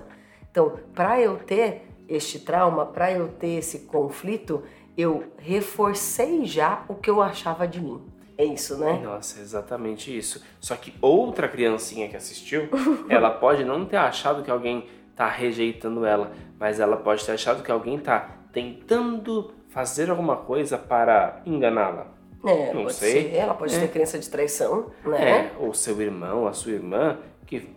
Então, 0.52 0.80
para 0.94 1.20
eu 1.20 1.38
ter 1.38 1.88
este 2.08 2.40
trauma, 2.40 2.86
para 2.86 3.12
eu 3.12 3.28
ter 3.28 3.58
esse 3.58 3.80
conflito, 3.80 4.64
eu 4.98 5.24
reforcei 5.38 6.46
já 6.46 6.86
o 6.88 6.96
que 6.96 7.10
eu 7.10 7.22
achava 7.22 7.68
de 7.68 7.82
mim. 7.82 8.02
É 8.38 8.46
isso, 8.46 8.78
né? 8.78 9.02
Nossa, 9.04 9.42
exatamente 9.42 10.16
isso. 10.16 10.44
Só 10.62 10.76
que 10.76 10.94
outra 11.02 11.48
criancinha 11.48 12.08
que 12.08 12.16
assistiu, 12.16 12.70
ela 13.10 13.32
pode 13.32 13.64
não 13.64 13.84
ter 13.84 13.98
achado 13.98 14.44
que 14.44 14.52
alguém 14.52 14.88
tá 15.18 15.28
rejeitando 15.28 16.06
ela, 16.06 16.32
mas 16.60 16.80
ela 16.80 16.96
pode 16.96 17.26
ter 17.26 17.34
achado 17.34 17.64
que 17.64 17.72
alguém 17.72 18.00
tá 18.00 18.38
tentando 18.54 19.52
fazer 19.68 20.10
alguma 20.10 20.38
coisa 20.38 20.78
para 20.78 21.42
enganá-la. 21.46 22.16
É, 22.46 22.72
não 22.72 22.88
sei. 22.90 23.24
Ser. 23.24 23.36
Ela 23.36 23.56
pode 23.56 23.76
é. 23.76 23.80
ter 23.80 23.88
crença 23.90 24.20
de 24.20 24.30
traição, 24.30 24.92
né? 25.04 25.30
É, 25.30 25.52
ou 25.60 25.74
seu 25.74 26.00
irmão, 26.00 26.48
a 26.48 26.54
sua 26.54 26.72
irmã, 26.72 27.18
que, 27.48 27.68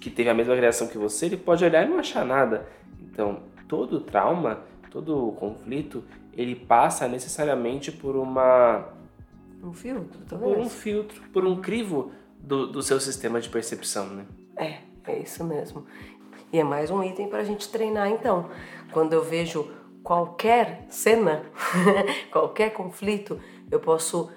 que 0.00 0.10
teve 0.10 0.30
a 0.30 0.34
mesma 0.34 0.56
criação 0.56 0.88
que 0.88 0.96
você, 0.96 1.26
ele 1.26 1.36
pode 1.36 1.62
olhar 1.62 1.86
e 1.86 1.88
não 1.88 1.98
achar 1.98 2.24
nada. 2.24 2.66
Então, 3.02 3.42
todo 3.68 4.00
trauma, 4.00 4.60
todo 4.90 5.32
conflito, 5.32 6.02
ele 6.32 6.56
passa 6.56 7.06
necessariamente 7.06 7.92
por 7.92 8.16
uma 8.16 8.88
um 9.62 9.72
filtro, 9.72 10.20
talvez. 10.28 10.52
Por 10.52 10.58
um 10.58 10.68
filtro, 10.68 11.22
por 11.32 11.46
um 11.46 11.60
crivo 11.60 12.12
do, 12.38 12.66
do 12.66 12.82
seu 12.82 12.98
sistema 12.98 13.40
de 13.40 13.48
percepção, 13.48 14.06
né? 14.06 14.26
É, 14.56 14.78
É 15.06 15.18
isso 15.18 15.44
mesmo. 15.44 15.84
E 16.52 16.58
é 16.58 16.64
mais 16.64 16.90
um 16.90 17.02
item 17.02 17.28
para 17.28 17.38
a 17.38 17.44
gente 17.44 17.68
treinar, 17.70 18.10
então. 18.10 18.50
Quando 18.92 19.14
eu 19.14 19.24
vejo 19.24 19.70
qualquer 20.02 20.84
cena, 20.90 21.46
qualquer 22.30 22.74
conflito, 22.74 23.40
eu 23.70 23.80
posso 23.80 24.30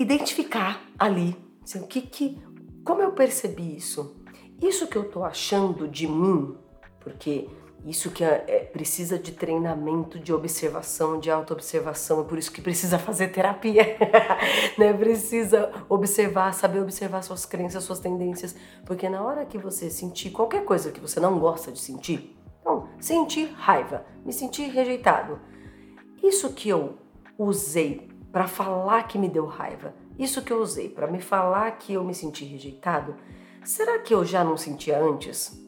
identificar 0.00 0.84
ali 0.98 1.36
assim, 1.62 1.80
o 1.80 1.86
que, 1.86 2.00
que, 2.00 2.42
como 2.84 3.00
eu 3.00 3.12
percebi 3.12 3.76
isso. 3.76 4.16
Isso 4.60 4.88
que 4.88 4.96
eu 4.96 5.08
tô 5.08 5.22
achando 5.22 5.86
de 5.86 6.08
mim, 6.08 6.56
porque 6.98 7.48
isso 7.84 8.10
que 8.12 8.22
é, 8.22 8.44
é, 8.46 8.58
precisa 8.60 9.18
de 9.18 9.32
treinamento, 9.32 10.18
de 10.18 10.32
observação, 10.32 11.18
de 11.18 11.30
autoobservação, 11.30 12.20
é 12.20 12.24
por 12.24 12.38
isso 12.38 12.52
que 12.52 12.62
precisa 12.62 12.96
fazer 12.96 13.28
terapia, 13.28 13.96
né? 14.78 14.92
Precisa 14.92 15.72
observar, 15.88 16.54
saber 16.54 16.80
observar 16.80 17.22
suas 17.22 17.44
crenças, 17.44 17.82
suas 17.82 17.98
tendências, 17.98 18.54
porque 18.86 19.08
na 19.08 19.22
hora 19.24 19.44
que 19.44 19.58
você 19.58 19.90
sentir 19.90 20.30
qualquer 20.30 20.64
coisa 20.64 20.92
que 20.92 21.00
você 21.00 21.18
não 21.18 21.40
gosta 21.40 21.72
de 21.72 21.80
sentir, 21.80 22.36
então, 22.60 22.88
sentir 23.00 23.52
raiva, 23.56 24.06
me 24.24 24.32
sentir 24.32 24.68
rejeitado, 24.70 25.40
isso 26.22 26.52
que 26.52 26.68
eu 26.68 26.96
usei 27.36 28.08
para 28.30 28.46
falar 28.46 29.08
que 29.08 29.18
me 29.18 29.28
deu 29.28 29.46
raiva, 29.46 29.92
isso 30.16 30.42
que 30.42 30.52
eu 30.52 30.60
usei 30.60 30.88
para 30.88 31.08
me 31.08 31.20
falar 31.20 31.72
que 31.72 31.94
eu 31.94 32.04
me 32.04 32.14
senti 32.14 32.44
rejeitado, 32.44 33.16
será 33.64 33.98
que 33.98 34.14
eu 34.14 34.24
já 34.24 34.44
não 34.44 34.56
sentia 34.56 35.02
antes? 35.02 35.60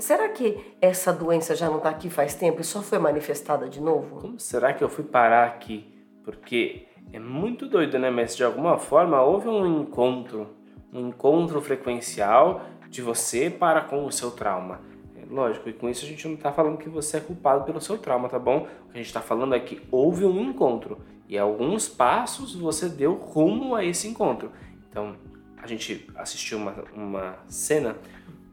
Será 0.00 0.30
que 0.30 0.74
essa 0.80 1.12
doença 1.12 1.54
já 1.54 1.68
não 1.68 1.76
está 1.76 1.90
aqui 1.90 2.08
faz 2.08 2.34
tempo 2.34 2.60
e 2.60 2.64
só 2.64 2.80
foi 2.80 2.98
manifestada 2.98 3.68
de 3.68 3.80
novo? 3.80 4.20
Como 4.20 4.40
será 4.40 4.72
que 4.72 4.82
eu 4.82 4.88
fui 4.88 5.04
parar 5.04 5.46
aqui? 5.46 5.92
Porque 6.24 6.86
é 7.12 7.18
muito 7.18 7.66
doido, 7.66 7.98
né? 7.98 8.10
Mas 8.10 8.34
de 8.34 8.42
alguma 8.42 8.78
forma 8.78 9.20
houve 9.22 9.48
um 9.48 9.82
encontro, 9.82 10.56
um 10.90 11.08
encontro 11.08 11.60
frequencial 11.60 12.62
de 12.88 13.02
você 13.02 13.50
para 13.50 13.82
com 13.82 14.06
o 14.06 14.10
seu 14.10 14.30
trauma. 14.30 14.80
É 15.14 15.24
lógico, 15.32 15.68
e 15.68 15.72
com 15.74 15.88
isso 15.88 16.04
a 16.04 16.08
gente 16.08 16.26
não 16.26 16.34
está 16.34 16.50
falando 16.50 16.78
que 16.78 16.88
você 16.88 17.18
é 17.18 17.20
culpado 17.20 17.64
pelo 17.64 17.80
seu 17.80 17.98
trauma, 17.98 18.28
tá 18.28 18.38
bom? 18.38 18.66
O 18.86 18.88
que 18.88 18.94
a 18.94 18.96
gente 18.96 19.06
está 19.06 19.20
falando 19.20 19.54
é 19.54 19.60
que 19.60 19.82
houve 19.90 20.24
um 20.24 20.40
encontro 20.40 20.98
e 21.28 21.38
alguns 21.38 21.88
passos 21.88 22.54
você 22.54 22.88
deu 22.88 23.14
rumo 23.14 23.74
a 23.74 23.84
esse 23.84 24.08
encontro. 24.08 24.50
Então, 24.88 25.14
a 25.62 25.66
gente 25.66 26.10
assistiu 26.16 26.58
uma, 26.58 26.74
uma 26.94 27.38
cena 27.46 27.96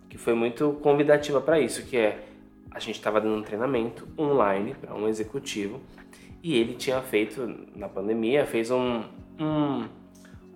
que 0.10 0.18
foi 0.18 0.34
muito 0.34 0.80
convidativa 0.82 1.42
para 1.42 1.60
isso, 1.60 1.86
que 1.86 1.98
é 1.98 2.24
a 2.72 2.80
gente 2.80 2.96
estava 2.96 3.20
dando 3.20 3.36
um 3.36 3.42
treinamento 3.42 4.08
online 4.18 4.76
para 4.76 4.94
um 4.94 5.08
executivo 5.08 5.82
e 6.44 6.58
ele 6.60 6.76
tinha 6.76 7.02
feito 7.02 7.68
na 7.76 7.90
pandemia 7.90 8.46
fez 8.46 8.70
um, 8.70 9.04
um, 9.40 9.86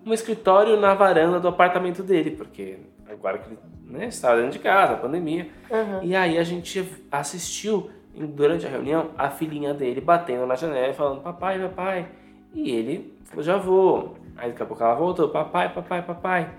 um 0.06 0.12
escritório 0.12 0.78
na 0.78 0.94
varanda 0.94 1.40
do 1.40 1.48
apartamento 1.48 2.02
dele 2.02 2.30
porque 2.30 2.78
agora 3.08 3.38
que 3.38 3.48
ele 3.48 3.58
né, 3.86 4.06
estava 4.06 4.36
dentro 4.36 4.52
de 4.52 4.58
casa, 4.58 4.94
a 4.94 4.96
pandemia. 4.96 5.48
Uhum. 5.70 6.02
e 6.02 6.16
aí 6.16 6.38
a 6.38 6.42
gente 6.42 6.88
assistiu 7.10 7.90
durante 8.14 8.66
a 8.66 8.68
reunião 8.68 9.10
a 9.16 9.30
filhinha 9.30 9.74
dele 9.74 10.00
batendo 10.00 10.46
na 10.46 10.54
janela 10.54 10.88
e 10.88 10.94
falando 10.94 11.20
papai, 11.20 11.58
papai. 11.58 12.08
E 12.54 12.70
ele 12.70 13.14
falou 13.24 13.42
já 13.42 13.56
vou. 13.56 14.16
Aí 14.36 14.50
daqui 14.50 14.62
a 14.62 14.66
pouco 14.66 14.82
ela 14.82 14.94
voltou 14.94 15.28
papai, 15.28 15.72
papai, 15.72 16.02
papai. 16.02 16.50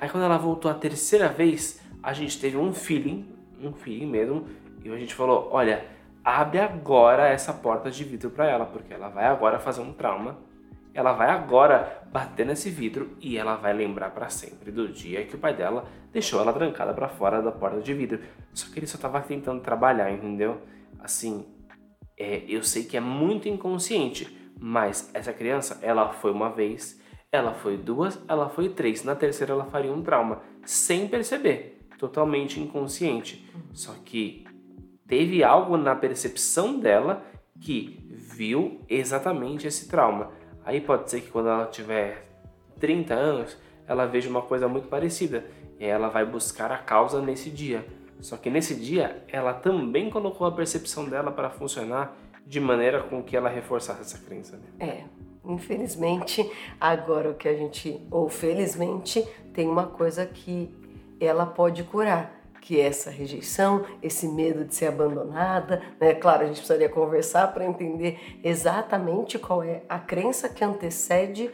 Aí 0.00 0.08
quando 0.08 0.24
ela 0.24 0.38
voltou 0.38 0.70
a 0.70 0.74
terceira 0.74 1.28
vez 1.28 1.80
a 2.02 2.12
gente 2.12 2.40
teve 2.40 2.56
um 2.56 2.72
feeling, 2.72 3.26
um 3.60 3.72
feeling 3.72 4.06
mesmo, 4.06 4.46
e 4.84 4.90
a 4.90 4.96
gente 4.96 5.14
falou, 5.14 5.48
olha, 5.50 5.84
abre 6.24 6.58
agora 6.58 7.26
essa 7.28 7.52
porta 7.52 7.90
de 7.90 8.04
vidro 8.04 8.30
para 8.30 8.46
ela, 8.46 8.66
porque 8.66 8.92
ela 8.92 9.08
vai 9.08 9.26
agora 9.26 9.58
fazer 9.58 9.80
um 9.80 9.92
trauma. 9.92 10.38
Ela 10.94 11.12
vai 11.12 11.30
agora 11.30 12.02
bater 12.10 12.44
nesse 12.44 12.70
vidro 12.70 13.16
e 13.20 13.36
ela 13.38 13.56
vai 13.56 13.72
lembrar 13.72 14.10
para 14.10 14.28
sempre 14.28 14.72
do 14.72 14.88
dia 14.88 15.24
que 15.24 15.36
o 15.36 15.38
pai 15.38 15.54
dela 15.54 15.86
deixou 16.12 16.40
ela 16.40 16.52
trancada 16.52 16.92
para 16.92 17.08
fora 17.08 17.40
da 17.40 17.52
porta 17.52 17.80
de 17.80 17.94
vidro. 17.94 18.20
Só 18.52 18.72
que 18.72 18.78
ele 18.78 18.86
só 18.86 18.98
tava 18.98 19.20
tentando 19.20 19.60
trabalhar, 19.60 20.10
entendeu? 20.10 20.60
Assim, 20.98 21.46
é, 22.16 22.42
eu 22.48 22.64
sei 22.64 22.84
que 22.84 22.96
é 22.96 23.00
muito 23.00 23.48
inconsciente, 23.48 24.52
mas 24.58 25.10
essa 25.14 25.32
criança, 25.32 25.78
ela 25.82 26.12
foi 26.12 26.32
uma 26.32 26.50
vez, 26.50 27.00
ela 27.30 27.54
foi 27.54 27.76
duas, 27.76 28.20
ela 28.26 28.48
foi 28.48 28.68
três. 28.68 29.04
Na 29.04 29.14
terceira, 29.14 29.52
ela 29.52 29.66
faria 29.66 29.92
um 29.92 30.02
trauma, 30.02 30.42
sem 30.64 31.06
perceber 31.06 31.77
totalmente 31.98 32.60
inconsciente. 32.60 33.44
Só 33.72 33.92
que 34.04 34.46
teve 35.06 35.42
algo 35.42 35.76
na 35.76 35.94
percepção 35.94 36.78
dela 36.78 37.24
que 37.60 38.06
viu 38.08 38.80
exatamente 38.88 39.66
esse 39.66 39.88
trauma. 39.88 40.30
Aí 40.64 40.80
pode 40.80 41.10
ser 41.10 41.22
que 41.22 41.30
quando 41.30 41.48
ela 41.48 41.66
tiver 41.66 42.28
30 42.78 43.14
anos, 43.14 43.56
ela 43.86 44.06
veja 44.06 44.28
uma 44.28 44.42
coisa 44.42 44.68
muito 44.68 44.88
parecida 44.88 45.44
e 45.78 45.84
ela 45.84 46.08
vai 46.08 46.24
buscar 46.24 46.70
a 46.70 46.78
causa 46.78 47.20
nesse 47.20 47.50
dia. 47.50 47.84
Só 48.20 48.36
que 48.36 48.50
nesse 48.50 48.74
dia, 48.74 49.24
ela 49.28 49.54
também 49.54 50.10
colocou 50.10 50.46
a 50.46 50.52
percepção 50.52 51.08
dela 51.08 51.30
para 51.30 51.50
funcionar 51.50 52.16
de 52.46 52.60
maneira 52.60 53.02
com 53.02 53.22
que 53.22 53.36
ela 53.36 53.48
reforçasse 53.48 54.00
essa 54.00 54.18
crença. 54.18 54.56
Né? 54.56 54.64
É, 54.80 55.04
infelizmente, 55.44 56.50
agora 56.80 57.30
o 57.30 57.34
que 57.34 57.48
a 57.48 57.54
gente, 57.54 58.00
ou 58.10 58.28
felizmente, 58.28 59.26
tem 59.52 59.68
uma 59.68 59.86
coisa 59.86 60.26
que 60.26 60.70
ela 61.20 61.46
pode 61.46 61.84
curar, 61.84 62.32
que 62.60 62.80
é 62.80 62.86
essa 62.86 63.10
rejeição, 63.10 63.84
esse 64.02 64.28
medo 64.28 64.64
de 64.64 64.74
ser 64.74 64.86
abandonada, 64.86 65.82
né? 66.00 66.14
Claro, 66.14 66.42
a 66.42 66.46
gente 66.46 66.56
precisaria 66.56 66.88
conversar 66.88 67.52
para 67.52 67.64
entender 67.64 68.38
exatamente 68.42 69.38
qual 69.38 69.62
é 69.62 69.82
a 69.88 69.98
crença 69.98 70.48
que 70.48 70.64
antecede 70.64 71.50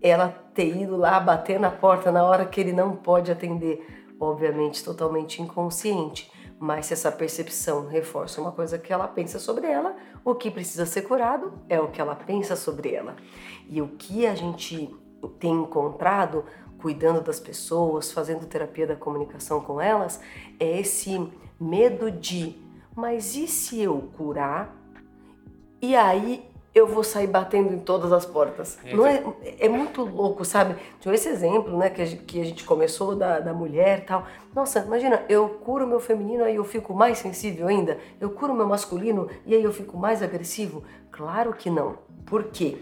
ela 0.00 0.28
ter 0.54 0.76
ido 0.76 0.96
lá 0.96 1.18
bater 1.18 1.58
na 1.58 1.70
porta 1.70 2.12
na 2.12 2.24
hora 2.24 2.44
que 2.44 2.60
ele 2.60 2.72
não 2.72 2.94
pode 2.94 3.32
atender, 3.32 4.06
obviamente 4.20 4.84
totalmente 4.84 5.40
inconsciente. 5.42 6.30
Mas 6.58 6.86
se 6.86 6.92
essa 6.92 7.10
percepção 7.10 7.86
reforça 7.86 8.40
uma 8.40 8.52
coisa 8.52 8.78
que 8.78 8.92
ela 8.92 9.08
pensa 9.08 9.38
sobre 9.38 9.66
ela, 9.66 9.96
o 10.24 10.34
que 10.34 10.50
precisa 10.50 10.86
ser 10.86 11.02
curado 11.02 11.52
é 11.68 11.80
o 11.80 11.88
que 11.88 12.00
ela 12.00 12.14
pensa 12.14 12.54
sobre 12.54 12.94
ela. 12.94 13.16
E 13.68 13.82
o 13.82 13.88
que 13.88 14.26
a 14.26 14.34
gente 14.34 14.94
tem 15.38 15.52
encontrado 15.52 16.44
cuidando 16.84 17.22
das 17.22 17.40
pessoas, 17.40 18.12
fazendo 18.12 18.44
terapia 18.44 18.86
da 18.86 18.94
comunicação 18.94 19.58
com 19.58 19.80
elas, 19.80 20.20
é 20.60 20.80
esse 20.80 21.18
medo 21.58 22.10
de, 22.10 22.56
mas 22.94 23.34
e 23.34 23.48
se 23.48 23.80
eu 23.80 24.10
curar? 24.18 24.76
E 25.80 25.96
aí 25.96 26.46
eu 26.74 26.86
vou 26.86 27.02
sair 27.02 27.26
batendo 27.26 27.72
em 27.72 27.78
todas 27.78 28.12
as 28.12 28.26
portas. 28.26 28.78
É, 28.84 28.94
Não 28.94 29.06
é, 29.06 29.24
é 29.60 29.66
muito 29.66 30.02
louco, 30.02 30.44
sabe? 30.44 30.76
Tinha 31.00 31.14
esse 31.14 31.26
exemplo, 31.26 31.74
né, 31.78 31.88
que 31.88 32.02
a 32.02 32.04
gente, 32.04 32.22
que 32.24 32.38
a 32.38 32.44
gente 32.44 32.64
começou 32.64 33.16
da, 33.16 33.40
da 33.40 33.54
mulher 33.54 34.00
e 34.00 34.02
tal. 34.02 34.26
Nossa, 34.54 34.80
imagina, 34.80 35.24
eu 35.26 35.48
curo 35.48 35.86
meu 35.86 36.00
feminino 36.00 36.44
aí 36.44 36.56
eu 36.56 36.64
fico 36.64 36.92
mais 36.92 37.16
sensível 37.16 37.66
ainda. 37.66 37.96
Eu 38.20 38.28
curo 38.28 38.52
meu 38.52 38.68
masculino 38.68 39.30
e 39.46 39.54
aí 39.54 39.64
eu 39.64 39.72
fico 39.72 39.96
mais 39.96 40.22
agressivo? 40.22 40.84
Claro 41.10 41.54
que 41.54 41.70
não. 41.70 41.96
Por 42.26 42.44
quê? 42.44 42.76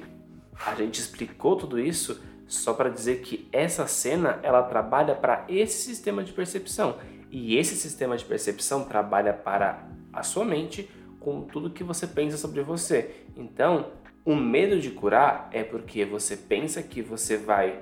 A 0.67 0.75
gente 0.75 0.99
explicou 0.99 1.55
tudo 1.55 1.79
isso 1.79 2.21
só 2.53 2.75
para 2.75 2.91
dizer 2.91 3.23
que 3.23 3.49
essa 3.51 3.87
cena 3.87 4.39
ela 4.43 4.63
trabalha 4.63 5.15
para 5.15 5.45
esse 5.49 5.83
sistema 5.83 6.23
de 6.23 6.33
percepção 6.33 6.99
e 7.31 7.57
esse 7.57 7.75
sistema 7.75 8.17
de 8.17 8.25
percepção 8.25 8.85
trabalha 8.85 9.33
para 9.33 9.89
a 10.13 10.23
sua 10.23 10.45
mente 10.45 10.89
com 11.19 11.43
tudo 11.43 11.71
que 11.71 11.83
você 11.83 12.07
pensa 12.07 12.37
sobre 12.37 12.63
você. 12.63 13.25
Então, 13.35 13.87
o 14.25 14.37
medo 14.37 14.79
de 14.79 14.91
curar 14.91 15.49
é 15.51 15.65
porque 15.65 16.05
você 16.05 16.37
pensa 16.37 16.83
que 16.83 17.01
você 17.01 17.39
vai 17.39 17.81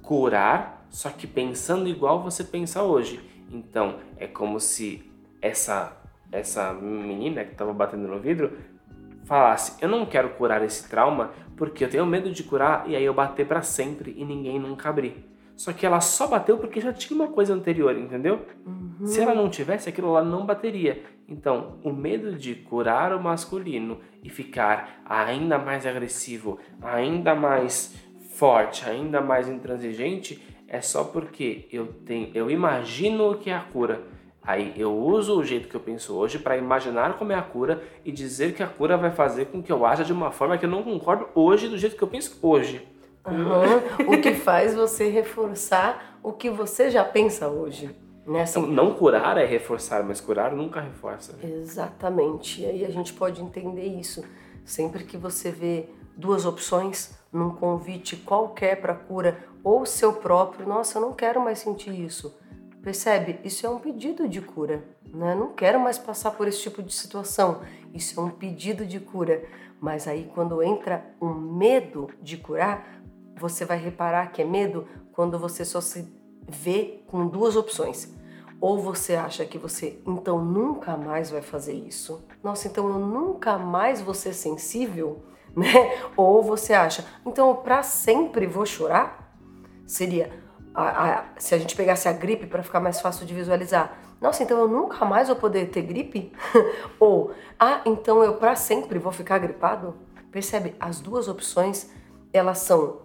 curar, 0.00 0.86
só 0.90 1.10
que 1.10 1.26
pensando 1.26 1.88
igual 1.88 2.22
você 2.22 2.44
pensa 2.44 2.82
hoje. 2.84 3.20
Então, 3.50 3.98
é 4.16 4.26
como 4.26 4.60
se 4.60 5.10
essa 5.42 5.96
essa 6.30 6.74
menina 6.74 7.42
que 7.42 7.52
estava 7.52 7.72
batendo 7.72 8.06
no 8.06 8.20
vidro 8.20 8.58
falasse: 9.24 9.82
"Eu 9.82 9.88
não 9.88 10.06
quero 10.06 10.30
curar 10.30 10.62
esse 10.62 10.88
trauma 10.88 11.32
porque 11.58 11.84
eu 11.84 11.90
tenho 11.90 12.06
medo 12.06 12.30
de 12.30 12.42
curar 12.42 12.88
e 12.88 12.96
aí 12.96 13.04
eu 13.04 13.12
bater 13.12 13.46
para 13.46 13.60
sempre 13.60 14.14
e 14.16 14.24
ninguém 14.24 14.58
nunca 14.58 14.88
abrir". 14.88 15.28
Só 15.54 15.72
que 15.72 15.84
ela 15.84 16.00
só 16.00 16.28
bateu 16.28 16.56
porque 16.56 16.80
já 16.80 16.92
tinha 16.92 17.20
uma 17.20 17.32
coisa 17.32 17.52
anterior, 17.52 17.98
entendeu? 17.98 18.46
Uhum. 18.64 19.04
Se 19.04 19.20
ela 19.20 19.34
não 19.34 19.50
tivesse, 19.50 19.88
aquilo 19.88 20.12
lá 20.12 20.22
não 20.22 20.46
bateria. 20.46 21.02
Então, 21.28 21.80
o 21.82 21.92
medo 21.92 22.36
de 22.36 22.54
curar 22.54 23.12
o 23.12 23.20
masculino 23.20 23.98
e 24.22 24.30
ficar 24.30 25.02
ainda 25.04 25.58
mais 25.58 25.84
agressivo, 25.84 26.60
ainda 26.80 27.34
mais 27.34 27.92
forte, 28.30 28.88
ainda 28.88 29.20
mais 29.20 29.48
intransigente, 29.48 30.40
é 30.68 30.80
só 30.80 31.02
porque 31.02 31.66
eu 31.72 31.88
tenho, 31.88 32.30
eu 32.34 32.48
imagino 32.48 33.32
o 33.32 33.34
que 33.36 33.50
é 33.50 33.54
a 33.54 33.60
cura 33.60 34.02
Aí 34.48 34.72
eu 34.78 34.96
uso 34.96 35.38
o 35.38 35.44
jeito 35.44 35.68
que 35.68 35.74
eu 35.74 35.80
penso 35.80 36.14
hoje 36.14 36.38
para 36.38 36.56
imaginar 36.56 37.18
como 37.18 37.32
é 37.32 37.34
a 37.34 37.42
cura 37.42 37.82
e 38.02 38.10
dizer 38.10 38.54
que 38.54 38.62
a 38.62 38.66
cura 38.66 38.96
vai 38.96 39.10
fazer 39.10 39.44
com 39.48 39.62
que 39.62 39.70
eu 39.70 39.84
haja 39.84 40.02
de 40.02 40.10
uma 40.10 40.30
forma 40.30 40.56
que 40.56 40.64
eu 40.64 40.70
não 40.70 40.82
concordo 40.82 41.28
hoje 41.34 41.68
do 41.68 41.76
jeito 41.76 41.94
que 41.94 42.02
eu 42.02 42.08
penso 42.08 42.38
hoje. 42.40 42.88
Uhum. 43.26 44.14
o 44.14 44.22
que 44.22 44.32
faz 44.32 44.74
você 44.74 45.10
reforçar 45.10 46.18
o 46.22 46.32
que 46.32 46.48
você 46.48 46.88
já 46.88 47.04
pensa 47.04 47.46
hoje. 47.46 47.94
Né? 48.26 48.40
Assim, 48.40 48.60
então, 48.60 48.72
não 48.72 48.94
curar 48.94 49.36
é 49.36 49.44
reforçar, 49.44 50.02
mas 50.02 50.18
curar 50.18 50.50
nunca 50.50 50.80
reforça. 50.80 51.38
Exatamente. 51.42 52.62
E 52.62 52.64
aí 52.64 52.86
a 52.86 52.90
gente 52.90 53.12
pode 53.12 53.42
entender 53.42 53.84
isso. 53.84 54.24
Sempre 54.64 55.04
que 55.04 55.18
você 55.18 55.50
vê 55.50 55.90
duas 56.16 56.46
opções 56.46 57.14
num 57.30 57.50
convite 57.50 58.16
qualquer 58.16 58.80
para 58.80 58.94
cura, 58.94 59.44
ou 59.62 59.84
seu 59.84 60.14
próprio, 60.14 60.66
nossa, 60.66 60.96
eu 60.96 61.02
não 61.02 61.12
quero 61.12 61.38
mais 61.38 61.58
sentir 61.58 61.90
isso 61.90 62.34
Percebe? 62.82 63.40
Isso 63.44 63.66
é 63.66 63.70
um 63.70 63.78
pedido 63.78 64.28
de 64.28 64.40
cura. 64.40 64.84
Né? 65.12 65.34
Não 65.34 65.52
quero 65.52 65.80
mais 65.80 65.98
passar 65.98 66.30
por 66.32 66.46
esse 66.46 66.60
tipo 66.62 66.82
de 66.82 66.94
situação. 66.94 67.62
Isso 67.92 68.18
é 68.18 68.22
um 68.22 68.30
pedido 68.30 68.86
de 68.86 69.00
cura. 69.00 69.44
Mas 69.80 70.08
aí, 70.08 70.30
quando 70.34 70.62
entra 70.62 71.04
um 71.20 71.32
medo 71.32 72.08
de 72.20 72.36
curar, 72.36 73.02
você 73.36 73.64
vai 73.64 73.78
reparar 73.78 74.32
que 74.32 74.42
é 74.42 74.44
medo 74.44 74.86
quando 75.12 75.38
você 75.38 75.64
só 75.64 75.80
se 75.80 76.12
vê 76.48 77.02
com 77.06 77.26
duas 77.26 77.56
opções. 77.56 78.12
Ou 78.60 78.78
você 78.80 79.14
acha 79.14 79.44
que 79.44 79.56
você 79.56 80.00
então 80.04 80.44
nunca 80.44 80.96
mais 80.96 81.30
vai 81.30 81.42
fazer 81.42 81.74
isso. 81.74 82.24
Nossa, 82.42 82.66
então 82.66 82.88
eu 82.88 82.98
nunca 82.98 83.56
mais 83.56 84.00
vou 84.00 84.14
ser 84.14 84.32
sensível, 84.32 85.22
né? 85.54 86.02
Ou 86.16 86.42
você 86.42 86.72
acha, 86.72 87.04
então 87.24 87.48
eu 87.48 87.54
para 87.56 87.82
sempre 87.82 88.46
vou 88.46 88.66
chorar? 88.66 89.32
Seria 89.86 90.32
a, 90.78 91.18
a, 91.18 91.24
se 91.38 91.54
a 91.54 91.58
gente 91.58 91.74
pegasse 91.74 92.08
a 92.08 92.12
gripe 92.12 92.46
para 92.46 92.62
ficar 92.62 92.78
mais 92.78 93.00
fácil 93.00 93.26
de 93.26 93.34
visualizar. 93.34 93.98
Nossa, 94.20 94.42
então 94.42 94.58
eu 94.58 94.68
nunca 94.68 95.04
mais 95.04 95.28
vou 95.28 95.36
poder 95.36 95.70
ter 95.70 95.82
gripe? 95.82 96.32
Ou, 97.00 97.32
ah, 97.58 97.80
então 97.84 98.22
eu 98.22 98.34
para 98.34 98.54
sempre 98.54 98.98
vou 98.98 99.12
ficar 99.12 99.38
gripado? 99.38 99.96
Percebe? 100.30 100.76
As 100.78 101.00
duas 101.00 101.26
opções, 101.26 101.90
elas 102.32 102.58
são 102.58 103.00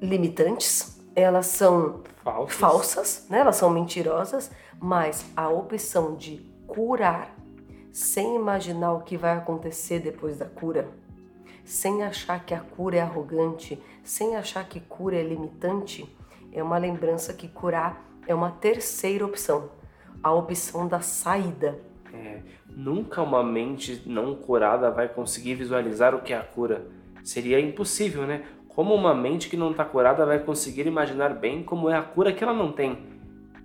limitantes, 0.00 1.00
elas 1.14 1.46
são 1.46 2.02
falsas, 2.24 2.56
falsas 2.56 3.26
né? 3.30 3.38
elas 3.40 3.56
são 3.56 3.70
mentirosas, 3.70 4.50
mas 4.80 5.24
a 5.36 5.48
opção 5.48 6.16
de 6.16 6.38
curar 6.66 7.32
sem 7.92 8.34
imaginar 8.34 8.92
o 8.92 9.02
que 9.02 9.16
vai 9.16 9.36
acontecer 9.36 10.00
depois 10.00 10.38
da 10.38 10.46
cura, 10.46 10.88
sem 11.64 12.02
achar 12.02 12.44
que 12.44 12.52
a 12.52 12.60
cura 12.60 12.96
é 12.96 13.00
arrogante, 13.00 13.80
sem 14.02 14.34
achar 14.34 14.68
que 14.68 14.80
cura 14.80 15.16
é 15.16 15.22
limitante, 15.22 16.12
é 16.54 16.62
uma 16.62 16.78
lembrança 16.78 17.34
que 17.34 17.48
curar 17.48 18.02
é 18.26 18.34
uma 18.34 18.50
terceira 18.50 19.26
opção, 19.26 19.70
a 20.22 20.32
opção 20.32 20.86
da 20.86 21.00
saída. 21.00 21.78
É, 22.12 22.40
nunca 22.68 23.20
uma 23.20 23.42
mente 23.42 24.02
não 24.06 24.36
curada 24.36 24.90
vai 24.90 25.08
conseguir 25.08 25.56
visualizar 25.56 26.14
o 26.14 26.22
que 26.22 26.32
é 26.32 26.38
a 26.38 26.44
cura. 26.44 26.86
Seria 27.24 27.60
impossível, 27.60 28.26
né? 28.26 28.44
Como 28.68 28.94
uma 28.94 29.14
mente 29.14 29.48
que 29.48 29.56
não 29.56 29.72
está 29.72 29.84
curada 29.84 30.24
vai 30.24 30.38
conseguir 30.38 30.86
imaginar 30.86 31.34
bem 31.34 31.62
como 31.62 31.90
é 31.90 31.96
a 31.96 32.02
cura 32.02 32.32
que 32.32 32.42
ela 32.42 32.54
não 32.54 32.72
tem? 32.72 33.12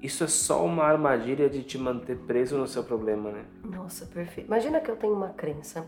Isso 0.01 0.23
é 0.23 0.27
só 0.27 0.65
uma 0.65 0.83
armadilha 0.83 1.49
de 1.49 1.61
te 1.61 1.77
manter 1.77 2.17
preso 2.17 2.57
no 2.57 2.67
seu 2.67 2.83
problema, 2.83 3.31
né? 3.31 3.45
Nossa, 3.63 4.05
perfeito. 4.05 4.47
Imagina 4.47 4.79
que 4.79 4.89
eu 4.89 4.95
tenho 4.95 5.13
uma 5.13 5.29
crença 5.29 5.85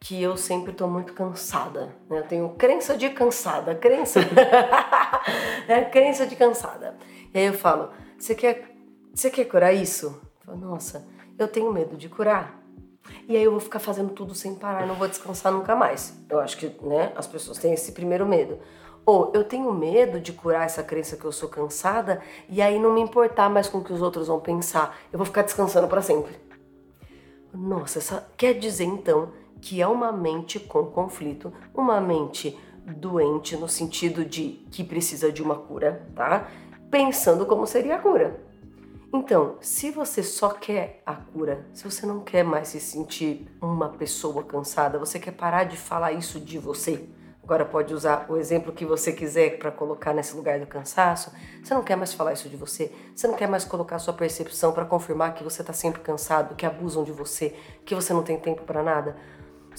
que 0.00 0.20
eu 0.20 0.36
sempre 0.36 0.72
estou 0.72 0.88
muito 0.88 1.12
cansada. 1.12 1.94
Né? 2.08 2.18
Eu 2.18 2.26
tenho 2.26 2.48
crença 2.50 2.96
de 2.96 3.10
cansada, 3.10 3.74
crença, 3.74 4.20
é 5.68 5.84
crença 5.84 6.26
de 6.26 6.34
cansada. 6.34 6.96
E 7.32 7.38
aí 7.38 7.44
eu 7.44 7.52
falo, 7.52 7.90
você 8.18 8.34
quer, 8.34 8.74
você 9.14 9.30
quer 9.30 9.44
curar 9.44 9.74
isso? 9.74 10.06
Eu 10.06 10.46
falo, 10.46 10.58
Nossa, 10.58 11.06
eu 11.38 11.46
tenho 11.46 11.70
medo 11.70 11.96
de 11.96 12.08
curar. 12.08 12.58
E 13.28 13.36
aí 13.36 13.42
eu 13.42 13.50
vou 13.50 13.60
ficar 13.60 13.78
fazendo 13.78 14.10
tudo 14.10 14.34
sem 14.34 14.54
parar, 14.54 14.86
não 14.86 14.94
vou 14.94 15.06
descansar 15.06 15.52
nunca 15.52 15.76
mais. 15.76 16.16
Eu 16.28 16.40
acho 16.40 16.56
que, 16.56 16.74
né, 16.82 17.12
as 17.14 17.26
pessoas 17.26 17.58
têm 17.58 17.74
esse 17.74 17.92
primeiro 17.92 18.26
medo. 18.26 18.58
Ou 19.04 19.32
eu 19.34 19.44
tenho 19.44 19.72
medo 19.72 20.20
de 20.20 20.32
curar 20.32 20.64
essa 20.64 20.82
crença 20.82 21.16
que 21.16 21.24
eu 21.24 21.32
sou 21.32 21.48
cansada 21.48 22.22
e 22.48 22.62
aí 22.62 22.78
não 22.78 22.92
me 22.92 23.00
importar 23.00 23.48
mais 23.50 23.68
com 23.68 23.78
o 23.78 23.84
que 23.84 23.92
os 23.92 24.00
outros 24.00 24.28
vão 24.28 24.40
pensar. 24.40 24.98
Eu 25.12 25.18
vou 25.18 25.26
ficar 25.26 25.42
descansando 25.42 25.88
para 25.88 26.02
sempre. 26.02 26.38
Nossa, 27.52 27.98
essa 27.98 28.28
quer 28.36 28.54
dizer 28.54 28.84
então 28.84 29.32
que 29.60 29.80
é 29.80 29.86
uma 29.86 30.12
mente 30.12 30.58
com 30.58 30.86
conflito, 30.86 31.52
uma 31.74 32.00
mente 32.00 32.58
doente 32.96 33.56
no 33.56 33.68
sentido 33.68 34.24
de 34.24 34.66
que 34.70 34.82
precisa 34.82 35.30
de 35.30 35.42
uma 35.42 35.56
cura, 35.56 36.06
tá? 36.14 36.48
Pensando 36.90 37.46
como 37.46 37.66
seria 37.66 37.96
a 37.96 37.98
cura. 37.98 38.40
Então, 39.12 39.56
se 39.60 39.90
você 39.90 40.22
só 40.22 40.50
quer 40.50 41.02
a 41.04 41.14
cura, 41.14 41.66
se 41.72 41.84
você 41.84 42.06
não 42.06 42.20
quer 42.20 42.44
mais 42.44 42.68
se 42.68 42.78
sentir 42.78 43.48
uma 43.60 43.88
pessoa 43.88 44.44
cansada, 44.44 45.00
você 45.00 45.18
quer 45.18 45.32
parar 45.32 45.64
de 45.64 45.76
falar 45.76 46.12
isso 46.12 46.38
de 46.38 46.58
você. 46.58 47.08
Agora 47.42 47.64
pode 47.64 47.92
usar 47.92 48.26
o 48.28 48.36
exemplo 48.36 48.72
que 48.72 48.84
você 48.84 49.12
quiser 49.12 49.58
para 49.58 49.72
colocar 49.72 50.14
nesse 50.14 50.36
lugar 50.36 50.60
do 50.60 50.66
cansaço. 50.68 51.32
Você 51.60 51.74
não 51.74 51.82
quer 51.82 51.96
mais 51.96 52.12
falar 52.12 52.32
isso 52.34 52.48
de 52.48 52.56
você. 52.56 52.92
Você 53.12 53.26
não 53.26 53.34
quer 53.34 53.48
mais 53.48 53.64
colocar 53.64 53.98
sua 53.98 54.14
percepção 54.14 54.70
para 54.70 54.84
confirmar 54.84 55.34
que 55.34 55.42
você 55.42 55.62
está 55.62 55.72
sempre 55.72 56.00
cansado, 56.00 56.54
que 56.54 56.64
abusam 56.64 57.02
de 57.02 57.10
você, 57.10 57.56
que 57.84 57.92
você 57.92 58.12
não 58.12 58.22
tem 58.22 58.38
tempo 58.38 58.62
para 58.62 58.84
nada. 58.84 59.16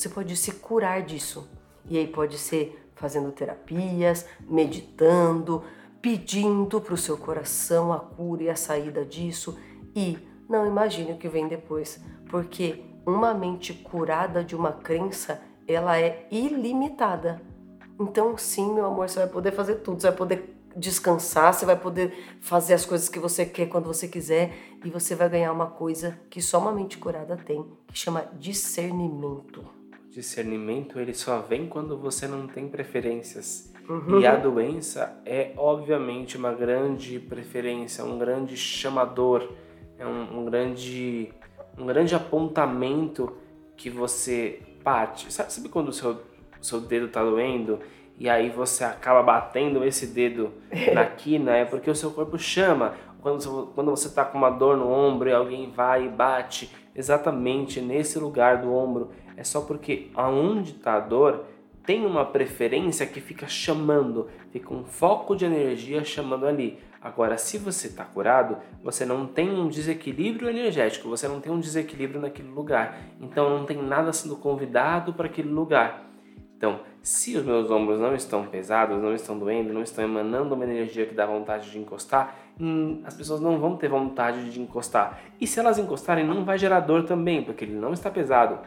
Você 0.01 0.09
pode 0.09 0.35
se 0.35 0.53
curar 0.53 1.03
disso. 1.03 1.47
E 1.87 1.95
aí 1.95 2.07
pode 2.07 2.35
ser 2.39 2.89
fazendo 2.95 3.31
terapias, 3.31 4.25
meditando, 4.49 5.63
pedindo 6.01 6.81
para 6.81 6.95
o 6.95 6.97
seu 6.97 7.15
coração 7.15 7.93
a 7.93 7.99
cura 7.99 8.41
e 8.41 8.49
a 8.49 8.55
saída 8.55 9.05
disso 9.05 9.59
e 9.95 10.17
não 10.49 10.65
imagine 10.65 11.11
o 11.11 11.17
que 11.17 11.29
vem 11.29 11.47
depois, 11.47 12.03
porque 12.31 12.83
uma 13.05 13.31
mente 13.31 13.75
curada 13.75 14.43
de 14.43 14.55
uma 14.55 14.71
crença, 14.71 15.39
ela 15.67 15.99
é 15.99 16.27
ilimitada. 16.31 17.39
Então, 17.99 18.35
sim, 18.39 18.73
meu 18.73 18.87
amor, 18.87 19.07
você 19.07 19.19
vai 19.19 19.27
poder 19.29 19.51
fazer 19.51 19.75
tudo, 19.75 20.01
você 20.01 20.07
vai 20.07 20.17
poder 20.17 20.63
descansar, 20.75 21.53
você 21.53 21.63
vai 21.63 21.75
poder 21.77 22.39
fazer 22.41 22.73
as 22.73 22.87
coisas 22.87 23.07
que 23.07 23.19
você 23.19 23.45
quer 23.45 23.67
quando 23.67 23.85
você 23.85 24.07
quiser 24.07 24.51
e 24.83 24.89
você 24.89 25.13
vai 25.13 25.29
ganhar 25.29 25.51
uma 25.51 25.67
coisa 25.67 26.19
que 26.27 26.41
só 26.41 26.57
uma 26.57 26.71
mente 26.71 26.97
curada 26.97 27.37
tem, 27.37 27.63
que 27.85 27.99
chama 27.99 28.25
discernimento. 28.39 29.80
Discernimento, 30.11 30.99
ele 30.99 31.13
só 31.13 31.39
vem 31.39 31.67
quando 31.67 31.97
você 31.97 32.27
não 32.27 32.47
tem 32.47 32.67
preferências 32.67 33.71
Uhum. 33.91 34.21
E 34.21 34.27
a 34.27 34.35
doença 34.35 35.21
é, 35.25 35.51
obviamente, 35.57 36.37
uma 36.37 36.53
grande 36.53 37.19
preferência, 37.19 38.03
um 38.05 38.17
grande 38.17 38.55
chamador, 38.55 39.49
é 39.97 40.05
um, 40.05 40.39
um 40.39 40.45
grande, 40.45 41.33
um 41.77 41.85
grande 41.85 42.15
apontamento 42.15 43.35
que 43.75 43.89
você 43.89 44.61
bate. 44.83 45.31
Sabe, 45.31 45.51
sabe 45.51 45.67
quando 45.67 45.89
o 45.89 45.93
seu, 45.93 46.11
o 46.11 46.63
seu 46.63 46.79
dedo 46.79 47.07
está 47.07 47.21
doendo 47.21 47.79
e 48.17 48.29
aí 48.29 48.49
você 48.49 48.83
acaba 48.83 49.21
batendo 49.21 49.83
esse 49.83 50.07
dedo 50.07 50.53
na 50.93 51.05
quina? 51.05 51.55
É 51.55 51.65
porque 51.65 51.89
o 51.89 51.95
seu 51.95 52.11
corpo 52.11 52.37
chama. 52.37 52.93
Quando, 53.21 53.71
quando 53.75 53.91
você 53.91 54.07
está 54.07 54.25
com 54.25 54.37
uma 54.37 54.49
dor 54.49 54.77
no 54.77 54.89
ombro 54.89 55.29
e 55.29 55.33
alguém 55.33 55.69
vai 55.69 56.05
e 56.05 56.09
bate 56.09 56.71
exatamente 56.95 57.79
nesse 57.79 58.17
lugar 58.17 58.61
do 58.61 58.73
ombro, 58.73 59.11
é 59.37 59.43
só 59.43 59.61
porque 59.61 60.09
aonde 60.13 60.71
está 60.71 60.95
a 60.95 60.99
dor 60.99 61.45
tem 61.85 62.05
uma 62.05 62.25
preferência 62.25 63.05
que 63.05 63.19
fica 63.19 63.47
chamando, 63.47 64.29
fica 64.51 64.73
um 64.73 64.83
foco 64.83 65.35
de 65.35 65.45
energia 65.45 66.03
chamando 66.03 66.45
ali. 66.45 66.77
Agora, 67.01 67.35
se 67.37 67.57
você 67.57 67.87
está 67.87 68.05
curado, 68.05 68.57
você 68.83 69.05
não 69.05 69.25
tem 69.25 69.49
um 69.49 69.67
desequilíbrio 69.67 70.49
energético, 70.49 71.09
você 71.09 71.27
não 71.27 71.41
tem 71.41 71.51
um 71.51 71.59
desequilíbrio 71.59 72.21
naquele 72.21 72.49
lugar. 72.49 72.99
Então, 73.19 73.49
não 73.57 73.65
tem 73.65 73.81
nada 73.81 74.13
sendo 74.13 74.35
convidado 74.35 75.11
para 75.11 75.25
aquele 75.25 75.49
lugar. 75.49 76.05
Então, 76.55 76.81
se 77.01 77.35
os 77.35 77.43
meus 77.43 77.71
ombros 77.71 77.99
não 77.99 78.13
estão 78.13 78.45
pesados, 78.45 79.01
não 79.01 79.15
estão 79.15 79.39
doendo, 79.39 79.73
não 79.73 79.81
estão 79.81 80.03
emanando 80.03 80.53
uma 80.53 80.63
energia 80.63 81.07
que 81.07 81.15
dá 81.15 81.25
vontade 81.25 81.71
de 81.71 81.79
encostar, 81.79 82.35
hum, 82.59 83.01
as 83.03 83.15
pessoas 83.15 83.41
não 83.41 83.57
vão 83.57 83.75
ter 83.75 83.87
vontade 83.87 84.51
de 84.51 84.61
encostar. 84.61 85.19
E 85.41 85.47
se 85.47 85.59
elas 85.59 85.79
encostarem, 85.79 86.23
não 86.23 86.45
vai 86.45 86.59
gerar 86.59 86.81
dor 86.81 87.03
também, 87.05 87.43
porque 87.43 87.65
ele 87.65 87.73
não 87.73 87.93
está 87.93 88.11
pesado. 88.11 88.59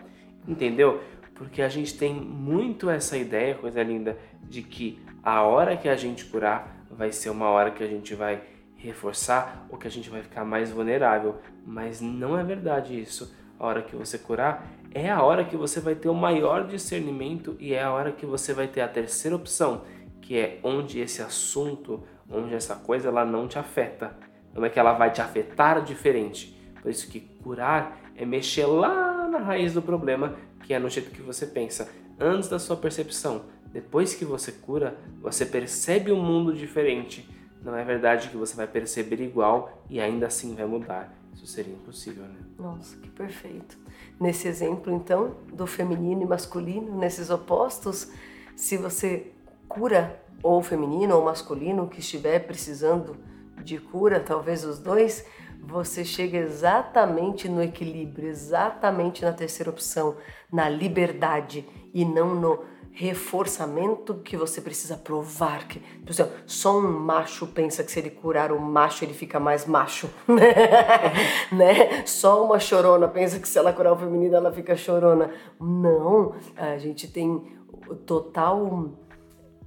Entendeu? 0.47 1.01
porque 1.35 1.63
a 1.63 1.69
gente 1.69 1.99
tem 1.99 2.15
muito 2.15 2.89
essa 2.89 3.17
ideia, 3.17 3.57
coisa 3.57 3.83
linda, 3.83 4.17
de 4.43 4.63
que 4.63 5.03
a 5.23 5.43
hora 5.43 5.77
que 5.77 5.89
a 5.89 5.97
gente 5.97 6.25
curar 6.27 6.87
vai 6.91 7.11
ser 7.11 7.31
uma 7.31 7.49
hora 7.49 7.71
que 7.71 7.83
a 7.83 7.87
gente 7.87 8.15
vai 8.15 8.43
reforçar 8.77 9.67
ou 9.69 9.77
que 9.77 9.87
a 9.87 9.91
gente 9.91 10.09
vai 10.09 10.23
ficar 10.23 10.45
mais 10.45 10.71
vulnerável, 10.71 11.37
mas 11.67 12.01
não 12.01 12.39
é 12.39 12.45
verdade 12.45 12.99
isso. 12.99 13.35
A 13.59 13.67
hora 13.67 13.83
que 13.83 13.97
você 13.97 14.19
curar 14.19 14.67
é 14.93 15.11
a 15.11 15.23
hora 15.23 15.45
que 15.45 15.57
você 15.57 15.81
vai 15.81 15.95
ter 15.95 16.09
o 16.09 16.15
maior 16.15 16.67
discernimento 16.67 17.57
e 17.59 17.75
é 17.75 17.83
a 17.83 17.93
hora 17.93 18.13
que 18.13 18.27
você 18.27 18.53
vai 18.53 18.69
ter 18.69 18.81
a 18.81 18.89
terceira 18.89 19.35
opção, 19.35 19.83
que 20.21 20.39
é 20.39 20.61
onde 20.63 21.01
esse 21.01 21.23
assunto, 21.23 22.05
onde 22.31 22.55
essa 22.55 22.77
coisa 22.77 23.09
ela 23.09 23.25
não 23.25 23.49
te 23.49 23.59
afeta. 23.59 24.17
Não 24.53 24.65
é 24.65 24.69
que 24.69 24.79
ela 24.79 24.93
vai 24.93 25.11
te 25.11 25.21
afetar 25.21 25.83
diferente. 25.83 26.55
Por 26.81 26.91
isso 26.91 27.11
que 27.11 27.19
curar 27.21 27.99
é 28.15 28.25
mexer 28.25 28.67
lá 28.67 29.14
na 29.35 29.41
raiz 29.41 29.75
do 29.75 29.83
problema 29.83 30.37
que 30.63 30.73
é 30.73 30.79
no 30.79 30.89
jeito 30.89 31.11
que 31.11 31.21
você 31.21 31.47
pensa, 31.47 31.91
antes 32.19 32.49
da 32.49 32.59
sua 32.59 32.77
percepção. 32.77 33.43
Depois 33.73 34.15
que 34.15 34.25
você 34.25 34.53
cura, 34.53 34.97
você 35.21 35.45
percebe 35.45 36.13
um 36.13 36.23
mundo 36.23 36.55
diferente. 36.55 37.29
Não 37.63 37.77
é 37.77 37.85
verdade 37.85 38.29
que 38.29 38.37
você 38.37 38.55
vai 38.55 38.67
perceber 38.67 39.21
igual 39.21 39.83
e 39.91 40.01
ainda 40.01 40.29
assim 40.29 40.55
vai 40.55 40.65
mudar. 40.65 41.13
Isso 41.35 41.47
seria 41.47 41.75
impossível, 41.75 42.23
né? 42.25 42.37
Nossa, 42.57 42.97
que 42.97 43.11
perfeito. 43.11 43.77
Nesse 44.21 44.47
exemplo, 44.47 44.93
então, 44.93 45.35
do 45.53 45.67
feminino 45.67 46.23
e 46.23 46.27
masculino, 46.27 46.97
nesses 46.97 47.29
opostos, 47.31 48.11
se 48.55 48.77
você 48.77 49.33
cura 49.69 50.23
ou 50.43 50.63
feminino 50.63 51.17
ou 51.17 51.25
masculino 51.25 51.89
que 51.89 51.99
estiver 51.99 52.39
precisando 52.47 53.17
de 53.63 53.79
cura, 53.79 54.21
talvez 54.21 54.65
os 54.65 54.79
dois, 54.79 55.27
você 55.67 56.05
chega 56.05 56.39
exatamente 56.39 57.49
no 57.49 57.63
equilíbrio, 57.63 58.29
exatamente 58.29 59.25
na 59.25 59.33
terceira 59.33 59.71
opção, 59.71 60.17
na 60.53 60.69
liberdade 60.69 61.67
e 61.93 62.05
não 62.05 62.35
no 62.35 62.75
reforçamento 62.93 64.15
que 64.15 64.37
você 64.37 64.61
precisa 64.61 64.97
provar 64.97 65.67
que 65.67 65.81
por 65.81 66.13
exemplo, 66.13 66.33
só 66.47 66.79
um 66.79 67.01
macho 67.01 67.45
pensa 67.49 67.83
que 67.83 67.91
se 67.91 67.99
ele 67.99 68.11
curar 68.11 68.53
o 68.53 68.61
macho 68.61 69.05
ele 69.05 69.13
fica 69.13 69.41
mais 69.41 69.67
macho 69.67 70.09
né? 71.51 72.07
Só 72.07 72.45
uma 72.45 72.61
chorona 72.61 73.09
pensa 73.09 73.41
que 73.41 73.49
se 73.49 73.59
ela 73.59 73.73
curar 73.73 73.95
o 73.95 73.97
feminino 73.97 74.37
ela 74.37 74.53
fica 74.53 74.77
chorona. 74.77 75.29
Não 75.61 76.35
a 76.57 76.79
gente 76.79 77.09
tem 77.09 77.59
total 78.07 78.93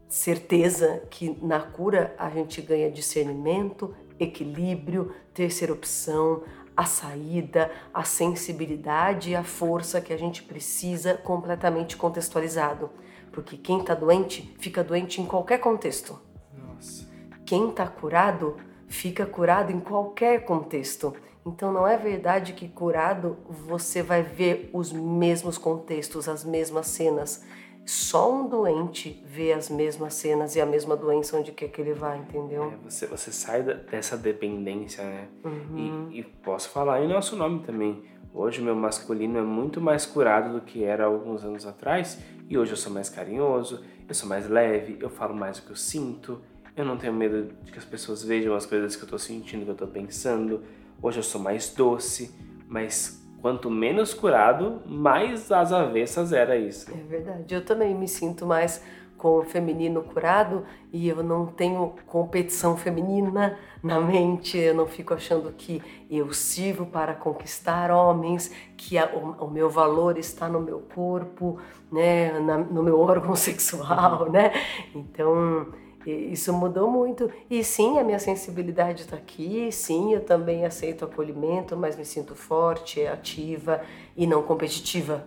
certeza 0.08 1.04
que 1.10 1.38
na 1.42 1.60
cura 1.60 2.16
a 2.18 2.30
gente 2.30 2.62
ganha 2.62 2.90
discernimento 2.90 3.94
equilíbrio 4.20 5.14
terceira 5.34 5.74
opção 5.74 6.44
a 6.78 6.86
saída, 6.86 7.72
a 7.92 8.04
sensibilidade 8.04 9.32
e 9.32 9.36
a 9.36 9.44
força 9.44 10.00
que 10.00 10.14
a 10.14 10.18
gente 10.18 10.44
precisa 10.44 11.16
completamente 11.16 11.98
contextualizado. 11.98 12.92
Porque 13.32 13.58
quem 13.58 13.80
está 13.80 13.96
doente 13.96 14.56
fica 14.60 14.84
doente 14.84 15.20
em 15.20 15.26
qualquer 15.26 15.58
contexto. 15.58 16.22
Nossa. 16.56 17.08
Quem 17.44 17.70
está 17.70 17.88
curado 17.88 18.58
fica 18.88 19.26
curado 19.26 19.72
em 19.72 19.80
qualquer 19.80 20.46
contexto. 20.46 21.16
Então 21.44 21.74
não 21.74 21.88
é 21.88 21.98
verdade 21.98 22.54
que 22.54 22.68
curado 22.68 23.38
você 23.50 24.04
vai 24.04 24.22
ver 24.22 24.70
os 24.72 24.94
mesmos 24.94 25.58
contextos, 25.58 26.30
as 26.30 26.46
mesmas 26.46 26.88
cenas. 26.88 27.44
Só 27.88 28.30
um 28.34 28.50
doente 28.50 29.24
vê 29.26 29.54
as 29.54 29.70
mesmas 29.70 30.14
cenas 30.14 30.58
e 30.58 30.60
a 30.60 30.66
mesma 30.66 30.94
doença 30.94 31.38
onde 31.38 31.54
quer 31.54 31.70
que 31.70 31.80
ele 31.80 31.94
vá, 31.94 32.18
entendeu? 32.18 32.66
É, 32.66 32.76
você, 32.84 33.08
você 33.08 33.32
sai 33.32 33.64
dessa 33.64 34.18
dependência, 34.18 35.06
né? 35.06 35.30
Uhum. 35.46 36.10
E, 36.12 36.20
e 36.20 36.24
posso 36.24 36.68
falar 36.68 37.02
em 37.02 37.08
nosso 37.08 37.38
nome 37.38 37.62
também. 37.64 38.04
Hoje 38.34 38.62
meu 38.62 38.76
masculino 38.76 39.38
é 39.38 39.42
muito 39.42 39.80
mais 39.80 40.06
curado 40.06 40.52
do 40.52 40.66
que 40.66 40.84
era 40.84 41.06
alguns 41.06 41.46
anos 41.46 41.66
atrás 41.66 42.20
e 42.50 42.58
hoje 42.58 42.74
eu 42.74 42.78
sou 42.78 42.92
mais 42.92 43.08
carinhoso, 43.08 43.82
eu 44.06 44.14
sou 44.14 44.28
mais 44.28 44.50
leve, 44.50 44.98
eu 45.00 45.10
falo 45.10 45.34
mais 45.34 45.58
o 45.60 45.64
que 45.64 45.72
eu 45.72 45.76
sinto, 45.78 46.42
eu 46.76 46.84
não 46.84 46.98
tenho 46.98 47.14
medo 47.14 47.54
de 47.64 47.72
que 47.72 47.80
as 47.80 47.86
pessoas 47.86 48.22
vejam 48.22 48.54
as 48.54 48.66
coisas 48.66 48.98
que 48.98 49.04
eu 49.04 49.08
tô 49.08 49.18
sentindo, 49.18 49.64
que 49.64 49.72
eu 49.72 49.76
tô 49.76 49.88
pensando. 49.88 50.62
Hoje 51.02 51.20
eu 51.20 51.24
sou 51.24 51.40
mais 51.40 51.74
doce, 51.74 52.36
mas 52.68 53.17
quanto 53.42 53.70
menos 53.70 54.14
curado, 54.14 54.82
mais 54.86 55.52
às 55.52 55.72
avessas 55.72 56.34
era 56.34 56.58
isso. 56.58 56.92
É 56.92 57.04
verdade. 57.10 57.54
Eu 57.54 57.64
também 57.64 57.94
me 57.96 58.08
sinto 58.08 58.46
mais 58.46 58.84
com 59.18 59.40
o 59.40 59.44
feminino 59.44 60.04
curado 60.04 60.64
e 60.94 61.08
eu 61.08 61.24
não 61.24 61.48
tenho 61.48 61.96
competição 62.06 62.78
feminina 62.78 63.58
na 63.82 64.00
mente, 64.00 64.58
eu 64.58 64.76
não 64.76 64.86
fico 64.86 65.14
achando 65.14 65.52
que 65.52 65.82
eu 66.10 66.32
sirvo 66.32 66.86
para 66.86 67.16
conquistar 67.16 67.90
homens, 67.92 68.52
que 68.76 68.98
a, 68.98 69.08
o, 69.08 69.46
o, 69.46 69.50
meu 69.50 69.70
valor 69.70 70.18
está 70.18 70.48
no 70.48 70.60
meu 70.60 70.80
corpo, 70.80 71.60
né, 71.92 72.40
na, 72.40 72.58
no 72.58 72.84
meu 72.84 73.00
órgão 73.00 73.34
sexual, 73.36 74.30
né? 74.32 74.52
Então, 74.94 75.68
isso 76.12 76.54
mudou 76.54 76.90
muito. 76.90 77.30
E 77.50 77.64
sim, 77.64 78.00
a 78.00 78.04
minha 78.04 78.20
sensibilidade 78.20 79.02
está 79.02 79.18
aqui, 79.18 79.72
sim, 79.72 80.14
eu 80.14 80.22
também 80.22 80.66
aceito 80.66 81.06
acolhimento, 81.06 81.76
mas 81.76 81.98
me 81.98 82.06
sinto 82.06 82.36
forte, 82.36 83.06
ativa 83.06 83.82
e 84.16 84.26
não 84.26 84.42
competitiva. 84.44 85.26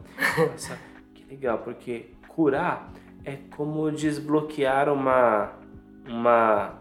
Nossa, 0.50 0.78
que 1.14 1.24
legal, 1.28 1.58
porque 1.58 2.06
curar 2.28 2.92
é 3.24 3.36
como 3.56 3.90
desbloquear 3.90 4.92
uma 4.92 5.52
uma 6.08 6.80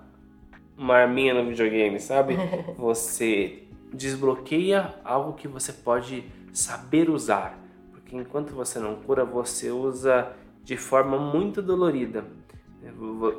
uma 0.78 0.96
arminha 0.96 1.34
no 1.34 1.46
videogame, 1.50 2.00
sabe? 2.00 2.38
Você 2.78 3.64
desbloqueia 3.94 4.96
algo 5.04 5.34
que 5.34 5.48
você 5.48 5.74
pode 5.74 6.24
saber 6.54 7.10
usar, 7.10 7.60
porque 7.92 8.16
enquanto 8.16 8.54
você 8.54 8.80
não 8.80 8.96
cura, 8.96 9.26
você 9.26 9.72
usa 9.72 10.32
de 10.64 10.78
forma 10.78 11.18
muito 11.18 11.62
dolorida. 11.62 12.24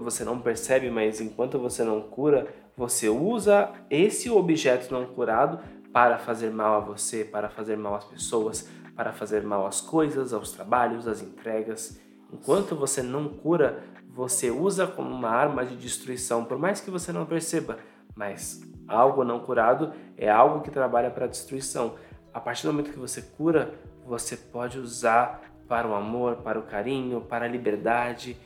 Você 0.02 0.24
não 0.24 0.38
percebe, 0.40 0.90
mas 0.90 1.20
enquanto 1.20 1.58
você 1.58 1.82
não 1.82 2.02
cura, 2.02 2.46
você 2.76 3.08
usa 3.08 3.72
esse 3.88 4.30
objeto 4.30 4.92
não 4.92 5.06
curado 5.06 5.60
para 5.92 6.18
fazer 6.18 6.50
mal 6.50 6.74
a 6.74 6.80
você, 6.80 7.24
para 7.24 7.48
fazer 7.48 7.76
mal 7.76 7.94
às 7.94 8.04
pessoas, 8.04 8.68
para 8.94 9.12
fazer 9.12 9.42
mal 9.42 9.66
às 9.66 9.80
coisas, 9.80 10.32
aos 10.32 10.52
trabalhos, 10.52 11.08
às 11.08 11.22
entregas. 11.22 11.98
Enquanto 12.32 12.76
você 12.76 13.02
não 13.02 13.28
cura, 13.28 13.82
você 14.08 14.50
usa 14.50 14.86
como 14.86 15.10
uma 15.10 15.30
arma 15.30 15.64
de 15.64 15.76
destruição, 15.76 16.44
por 16.44 16.58
mais 16.58 16.80
que 16.80 16.90
você 16.90 17.12
não 17.12 17.26
perceba. 17.26 17.78
Mas 18.14 18.60
algo 18.86 19.24
não 19.24 19.40
curado 19.40 19.92
é 20.16 20.28
algo 20.28 20.60
que 20.60 20.70
trabalha 20.70 21.10
para 21.10 21.24
a 21.24 21.28
destruição. 21.28 21.94
A 22.32 22.40
partir 22.40 22.66
do 22.66 22.72
momento 22.72 22.92
que 22.92 22.98
você 22.98 23.22
cura, 23.22 23.74
você 24.06 24.36
pode 24.36 24.78
usar 24.78 25.42
para 25.66 25.86
o 25.86 25.94
amor, 25.94 26.36
para 26.36 26.58
o 26.58 26.62
carinho, 26.62 27.20
para 27.20 27.44
a 27.44 27.48
liberdade, 27.48 28.36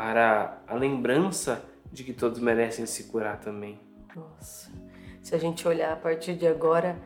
para 0.00 0.62
a 0.66 0.74
lembrança 0.74 1.62
de 1.92 2.02
que 2.02 2.14
todos 2.14 2.40
merecem 2.40 2.86
se 2.86 3.04
curar 3.04 3.38
também. 3.38 3.78
Nossa, 4.16 4.72
se 5.20 5.34
a 5.34 5.38
gente 5.38 5.68
olhar 5.68 5.92
a 5.92 5.96
partir 5.96 6.36
de 6.36 6.46
agora, 6.46 6.96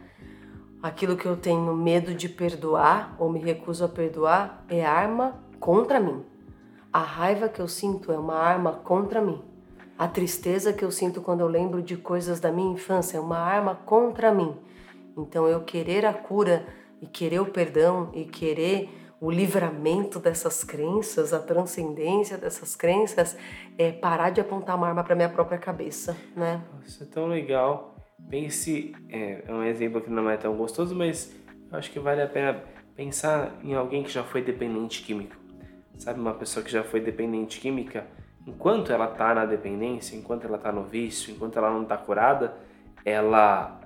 aquilo 0.81 1.17
que 1.17 1.27
eu 1.27 1.37
tenho 1.37 1.75
medo 1.75 2.15
de 2.15 2.29
perdoar 2.29 3.17
ou 3.19 3.29
me 3.29 3.41
recuso 3.41 3.85
a 3.85 3.89
perdoar 3.89 4.65
é 4.69 4.87
arma 4.87 5.43
contra 5.59 5.99
mim. 5.99 6.25
A 6.93 7.01
raiva 7.01 7.49
que 7.49 7.59
eu 7.59 7.67
sinto 7.67 8.13
é 8.13 8.17
uma 8.17 8.37
arma 8.37 8.75
contra 8.75 9.21
mim. 9.21 9.43
A 9.99 10.07
tristeza 10.07 10.73
que 10.73 10.85
eu 10.85 10.93
sinto 10.93 11.21
quando 11.21 11.41
eu 11.41 11.49
lembro 11.49 11.83
de 11.83 11.97
coisas 11.97 12.39
da 12.39 12.53
minha 12.53 12.75
infância 12.75 13.17
é 13.17 13.21
uma 13.21 13.39
arma 13.39 13.75
contra 13.75 14.33
mim. 14.33 14.55
Então 15.17 15.49
eu 15.49 15.63
querer 15.63 16.07
a 16.07 16.15
cura 16.15 16.65
e 17.03 17.09
querer 17.09 17.41
o 17.41 17.47
perdão 17.47 18.11
e 18.15 18.25
querer 18.25 18.89
o 19.25 19.31
livramento 19.31 20.21
dessas 20.21 20.63
crenças, 20.63 21.33
a 21.33 21.39
transcendência 21.39 22.37
dessas 22.37 22.77
crenças, 22.77 23.35
é 23.79 23.91
parar 23.91 24.29
de 24.29 24.39
apontar 24.39 24.77
uma 24.77 24.87
arma 24.87 25.03
para 25.03 25.17
minha 25.17 25.31
própria 25.31 25.57
cabeça, 25.57 26.15
né? 26.37 26.63
Isso 26.85 27.03
é 27.03 27.07
tão 27.07 27.27
legal. 27.27 27.97
Pense, 28.29 28.95
é, 29.09 29.43
é 29.47 29.51
um 29.51 29.63
exemplo 29.63 30.03
que 30.03 30.11
não 30.11 30.29
é 30.29 30.37
tão 30.37 30.55
gostoso, 30.55 30.95
mas 30.95 31.35
acho 31.73 31.91
que 31.91 31.99
vale 31.99 32.21
a 32.21 32.27
pena 32.27 32.63
pensar 32.95 33.59
em 33.65 33.75
alguém 33.75 34.03
que 34.03 34.11
já 34.11 34.23
foi 34.23 34.43
dependente 34.43 35.03
químico. 35.03 35.37
Sabe, 35.97 36.21
uma 36.21 36.35
pessoa 36.35 36.63
que 36.63 36.71
já 36.71 36.85
foi 36.85 37.01
dependente 37.01 37.61
química, 37.61 38.07
enquanto 38.47 38.93
ela 38.93 39.07
tá 39.07 39.35
na 39.35 39.47
dependência, 39.47 40.15
enquanto 40.15 40.45
ela 40.45 40.59
tá 40.59 40.71
no 40.71 40.85
vício, 40.85 41.33
enquanto 41.33 41.57
ela 41.57 41.71
não 41.71 41.87
tá 41.87 41.97
curada, 41.97 42.59
ela 43.07 43.81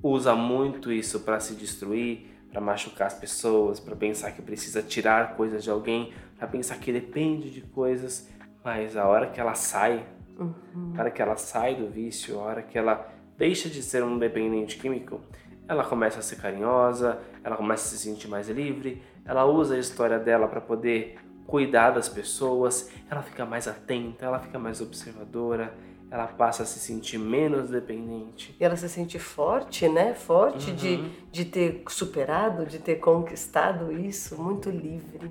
usa 0.00 0.36
muito 0.36 0.92
isso 0.92 1.18
para 1.20 1.40
se 1.40 1.56
destruir, 1.56 2.35
para 2.56 2.64
machucar 2.64 3.06
as 3.08 3.12
pessoas, 3.12 3.78
para 3.78 3.94
pensar 3.94 4.32
que 4.32 4.40
precisa 4.40 4.82
tirar 4.82 5.36
coisas 5.36 5.62
de 5.62 5.68
alguém, 5.68 6.14
para 6.38 6.48
pensar 6.48 6.78
que 6.78 6.90
depende 6.90 7.50
de 7.50 7.60
coisas, 7.60 8.30
mas 8.64 8.96
a 8.96 9.06
hora 9.06 9.26
que 9.26 9.38
ela 9.38 9.54
sai, 9.54 10.06
uhum. 10.38 10.94
a 10.96 11.00
hora 11.00 11.10
que 11.10 11.20
ela 11.20 11.36
sai 11.36 11.74
do 11.74 11.86
vício, 11.86 12.40
a 12.40 12.42
hora 12.42 12.62
que 12.62 12.78
ela 12.78 13.12
deixa 13.36 13.68
de 13.68 13.82
ser 13.82 14.02
um 14.02 14.18
dependente 14.18 14.78
químico, 14.78 15.20
ela 15.68 15.84
começa 15.84 16.20
a 16.20 16.22
ser 16.22 16.36
carinhosa, 16.36 17.20
ela 17.44 17.56
começa 17.56 17.84
a 17.84 17.88
se 17.90 17.98
sentir 17.98 18.26
mais 18.26 18.48
livre, 18.48 19.02
ela 19.26 19.44
usa 19.44 19.74
a 19.74 19.78
história 19.78 20.18
dela 20.18 20.48
para 20.48 20.62
poder 20.62 21.18
cuidar 21.46 21.90
das 21.90 22.08
pessoas, 22.08 22.90
ela 23.10 23.20
fica 23.20 23.44
mais 23.44 23.68
atenta, 23.68 24.24
ela 24.24 24.38
fica 24.38 24.58
mais 24.58 24.80
observadora, 24.80 25.74
ela 26.10 26.26
passa 26.26 26.62
a 26.62 26.66
se 26.66 26.78
sentir 26.78 27.18
menos 27.18 27.70
dependente. 27.70 28.54
E 28.58 28.64
ela 28.64 28.76
se 28.76 28.88
sente 28.88 29.18
forte, 29.18 29.88
né? 29.88 30.14
Forte 30.14 30.70
uhum. 30.70 30.76
de, 30.76 31.10
de 31.32 31.44
ter 31.44 31.82
superado, 31.88 32.64
de 32.64 32.78
ter 32.78 32.96
conquistado 32.96 33.92
isso, 33.92 34.40
muito 34.40 34.70
livre. 34.70 35.30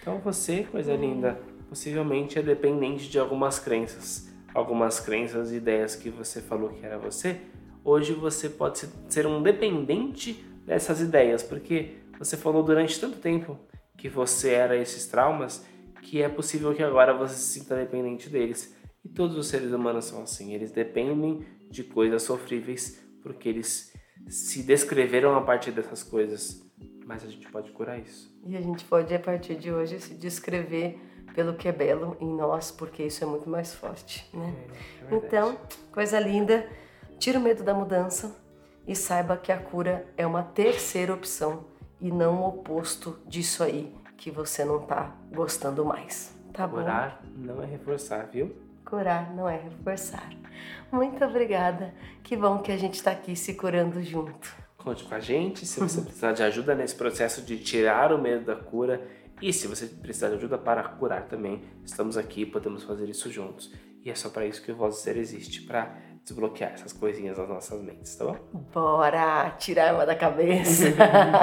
Então 0.00 0.18
você, 0.18 0.64
coisa 0.64 0.94
linda, 0.94 1.40
possivelmente 1.68 2.38
é 2.38 2.42
dependente 2.42 3.08
de 3.08 3.18
algumas 3.18 3.58
crenças. 3.58 4.30
Algumas 4.54 5.00
crenças 5.00 5.50
e 5.50 5.56
ideias 5.56 5.96
que 5.96 6.10
você 6.10 6.40
falou 6.40 6.70
que 6.70 6.84
era 6.84 6.98
você, 6.98 7.40
hoje 7.84 8.12
você 8.12 8.48
pode 8.48 8.86
ser 9.08 9.26
um 9.26 9.42
dependente 9.42 10.44
dessas 10.66 11.00
ideias, 11.00 11.42
porque 11.42 11.96
você 12.18 12.36
falou 12.36 12.62
durante 12.62 13.00
tanto 13.00 13.18
tempo 13.18 13.58
que 13.96 14.08
você 14.08 14.50
era 14.50 14.76
esses 14.76 15.06
traumas 15.06 15.64
que 16.02 16.20
é 16.20 16.28
possível 16.28 16.74
que 16.74 16.82
agora 16.82 17.14
você 17.14 17.34
se 17.34 17.60
sinta 17.60 17.76
dependente 17.76 18.28
deles. 18.28 18.74
E 19.04 19.08
todos 19.08 19.36
os 19.36 19.48
seres 19.48 19.72
humanos 19.72 20.06
são 20.06 20.22
assim, 20.22 20.54
eles 20.54 20.70
dependem 20.70 21.44
de 21.70 21.82
coisas 21.82 22.22
sofríveis 22.22 23.02
porque 23.22 23.48
eles 23.48 23.92
se 24.28 24.62
descreveram 24.62 25.34
a 25.36 25.40
partir 25.40 25.72
dessas 25.72 26.02
coisas. 26.02 26.62
Mas 27.04 27.24
a 27.24 27.28
gente 27.28 27.50
pode 27.50 27.70
curar 27.72 27.98
isso. 27.98 28.32
E 28.46 28.56
a 28.56 28.60
gente 28.60 28.84
pode, 28.84 29.12
a 29.14 29.18
partir 29.18 29.56
de 29.56 29.72
hoje, 29.72 29.98
se 30.00 30.14
descrever 30.14 31.00
pelo 31.34 31.54
que 31.54 31.68
é 31.68 31.72
belo 31.72 32.16
em 32.20 32.28
nós, 32.28 32.70
porque 32.70 33.02
isso 33.02 33.24
é 33.24 33.26
muito 33.26 33.48
mais 33.48 33.74
forte, 33.74 34.28
né? 34.32 34.54
É, 35.10 35.14
é 35.14 35.18
então, 35.18 35.58
coisa 35.90 36.18
linda, 36.20 36.68
tira 37.18 37.38
o 37.38 37.42
medo 37.42 37.64
da 37.64 37.74
mudança 37.74 38.36
e 38.86 38.94
saiba 38.94 39.36
que 39.36 39.50
a 39.50 39.58
cura 39.58 40.06
é 40.16 40.26
uma 40.26 40.42
terceira 40.42 41.12
opção 41.12 41.64
e 42.00 42.10
não 42.10 42.42
o 42.42 42.48
oposto 42.48 43.18
disso 43.26 43.62
aí 43.62 43.94
que 44.16 44.30
você 44.30 44.64
não 44.64 44.80
tá 44.80 45.16
gostando 45.32 45.84
mais. 45.84 46.36
Tá 46.52 46.66
bom? 46.66 46.76
Curar 46.76 47.22
não 47.34 47.62
é 47.62 47.66
reforçar, 47.66 48.26
viu? 48.26 48.54
Curar 48.92 49.34
não 49.34 49.48
é 49.48 49.56
reforçar. 49.56 50.28
Muito 50.92 51.24
obrigada. 51.24 51.94
Que 52.22 52.36
bom 52.36 52.58
que 52.58 52.70
a 52.70 52.76
gente 52.76 52.96
está 52.96 53.12
aqui 53.12 53.34
se 53.34 53.54
curando 53.54 54.02
junto. 54.02 54.54
Conte 54.76 55.02
com 55.04 55.14
a 55.14 55.18
gente. 55.18 55.64
Se 55.64 55.80
você 55.80 56.02
precisar 56.02 56.32
de 56.32 56.42
ajuda 56.42 56.74
nesse 56.74 56.94
processo 56.94 57.40
de 57.40 57.56
tirar 57.58 58.12
o 58.12 58.20
medo 58.20 58.44
da 58.44 58.54
cura, 58.54 59.00
E 59.42 59.52
se 59.52 59.66
você 59.66 59.86
precisar 59.86 60.28
de 60.28 60.36
ajuda 60.36 60.56
para 60.56 60.84
curar 60.84 61.22
também, 61.22 61.62
estamos 61.84 62.16
aqui, 62.16 62.46
podemos 62.46 62.84
fazer 62.84 63.08
isso 63.08 63.28
juntos. 63.28 63.72
E 64.04 64.08
é 64.08 64.14
só 64.14 64.28
para 64.28 64.46
isso 64.46 64.62
que 64.62 64.70
o 64.70 64.76
Voz 64.76 64.94
do 64.94 65.00
Ser 65.00 65.16
existe, 65.16 65.62
para 65.62 65.96
desbloquear 66.24 66.72
essas 66.72 66.92
coisinhas 66.92 67.36
das 67.36 67.48
nossas 67.48 67.82
mentes, 67.82 68.14
tá 68.14 68.24
bom? 68.24 68.36
Bora 68.72 69.50
tirar 69.58 69.86
a 69.86 69.88
arma 69.88 70.06
da 70.06 70.14
cabeça. 70.14 70.84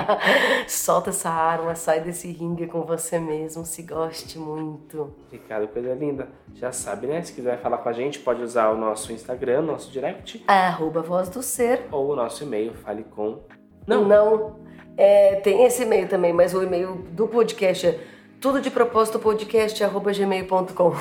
Solta 0.67 1.09
essa 1.09 1.29
arma, 1.29 1.75
sai 1.75 2.01
desse 2.01 2.31
ringue 2.31 2.65
com 2.67 2.83
você 2.83 3.19
mesmo, 3.19 3.65
se 3.65 3.83
goste 3.83 4.39
muito. 4.39 5.13
Ricardo, 5.31 5.67
coisa 5.67 5.93
linda. 5.93 6.29
Já 6.55 6.71
sabe, 6.71 7.07
né? 7.07 7.21
Se 7.21 7.33
quiser 7.33 7.59
falar 7.59 7.79
com 7.79 7.89
a 7.89 7.93
gente, 7.93 8.19
pode 8.19 8.41
usar 8.41 8.69
o 8.69 8.77
nosso 8.77 9.11
Instagram, 9.11 9.63
nosso 9.63 9.91
direct. 9.91 10.43
Arroba 10.47 11.01
Voz 11.01 11.29
do 11.29 11.43
Ser. 11.43 11.87
Ou 11.91 12.11
o 12.11 12.15
nosso 12.15 12.43
e-mail, 12.43 12.73
fale 12.73 13.03
com... 13.03 13.39
Não. 13.85 14.05
Não. 14.05 14.59
É, 14.95 15.35
tem 15.37 15.63
esse 15.63 15.83
e-mail 15.83 16.07
também, 16.07 16.31
mas 16.31 16.53
o 16.53 16.61
e-mail 16.61 16.95
do 17.11 17.27
podcast 17.27 17.87
é 17.87 17.99
tudo 18.39 18.61
de 18.61 18.71
propósito 18.71 19.19
podcast 19.19 19.83
arroba 19.83 20.13
gmail.com. 20.13 20.93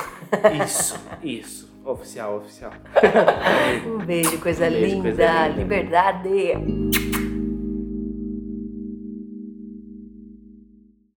Isso, 0.63 0.99
isso. 1.23 1.68
Oficial, 1.85 2.37
oficial. 2.37 2.71
um 3.87 4.05
beijo, 4.05 4.37
coisa, 4.39 4.67
um 4.67 4.69
beijo, 4.69 4.85
linda. 4.85 5.01
coisa 5.01 5.47
linda. 5.47 5.61
Liberdade. 5.61 7.08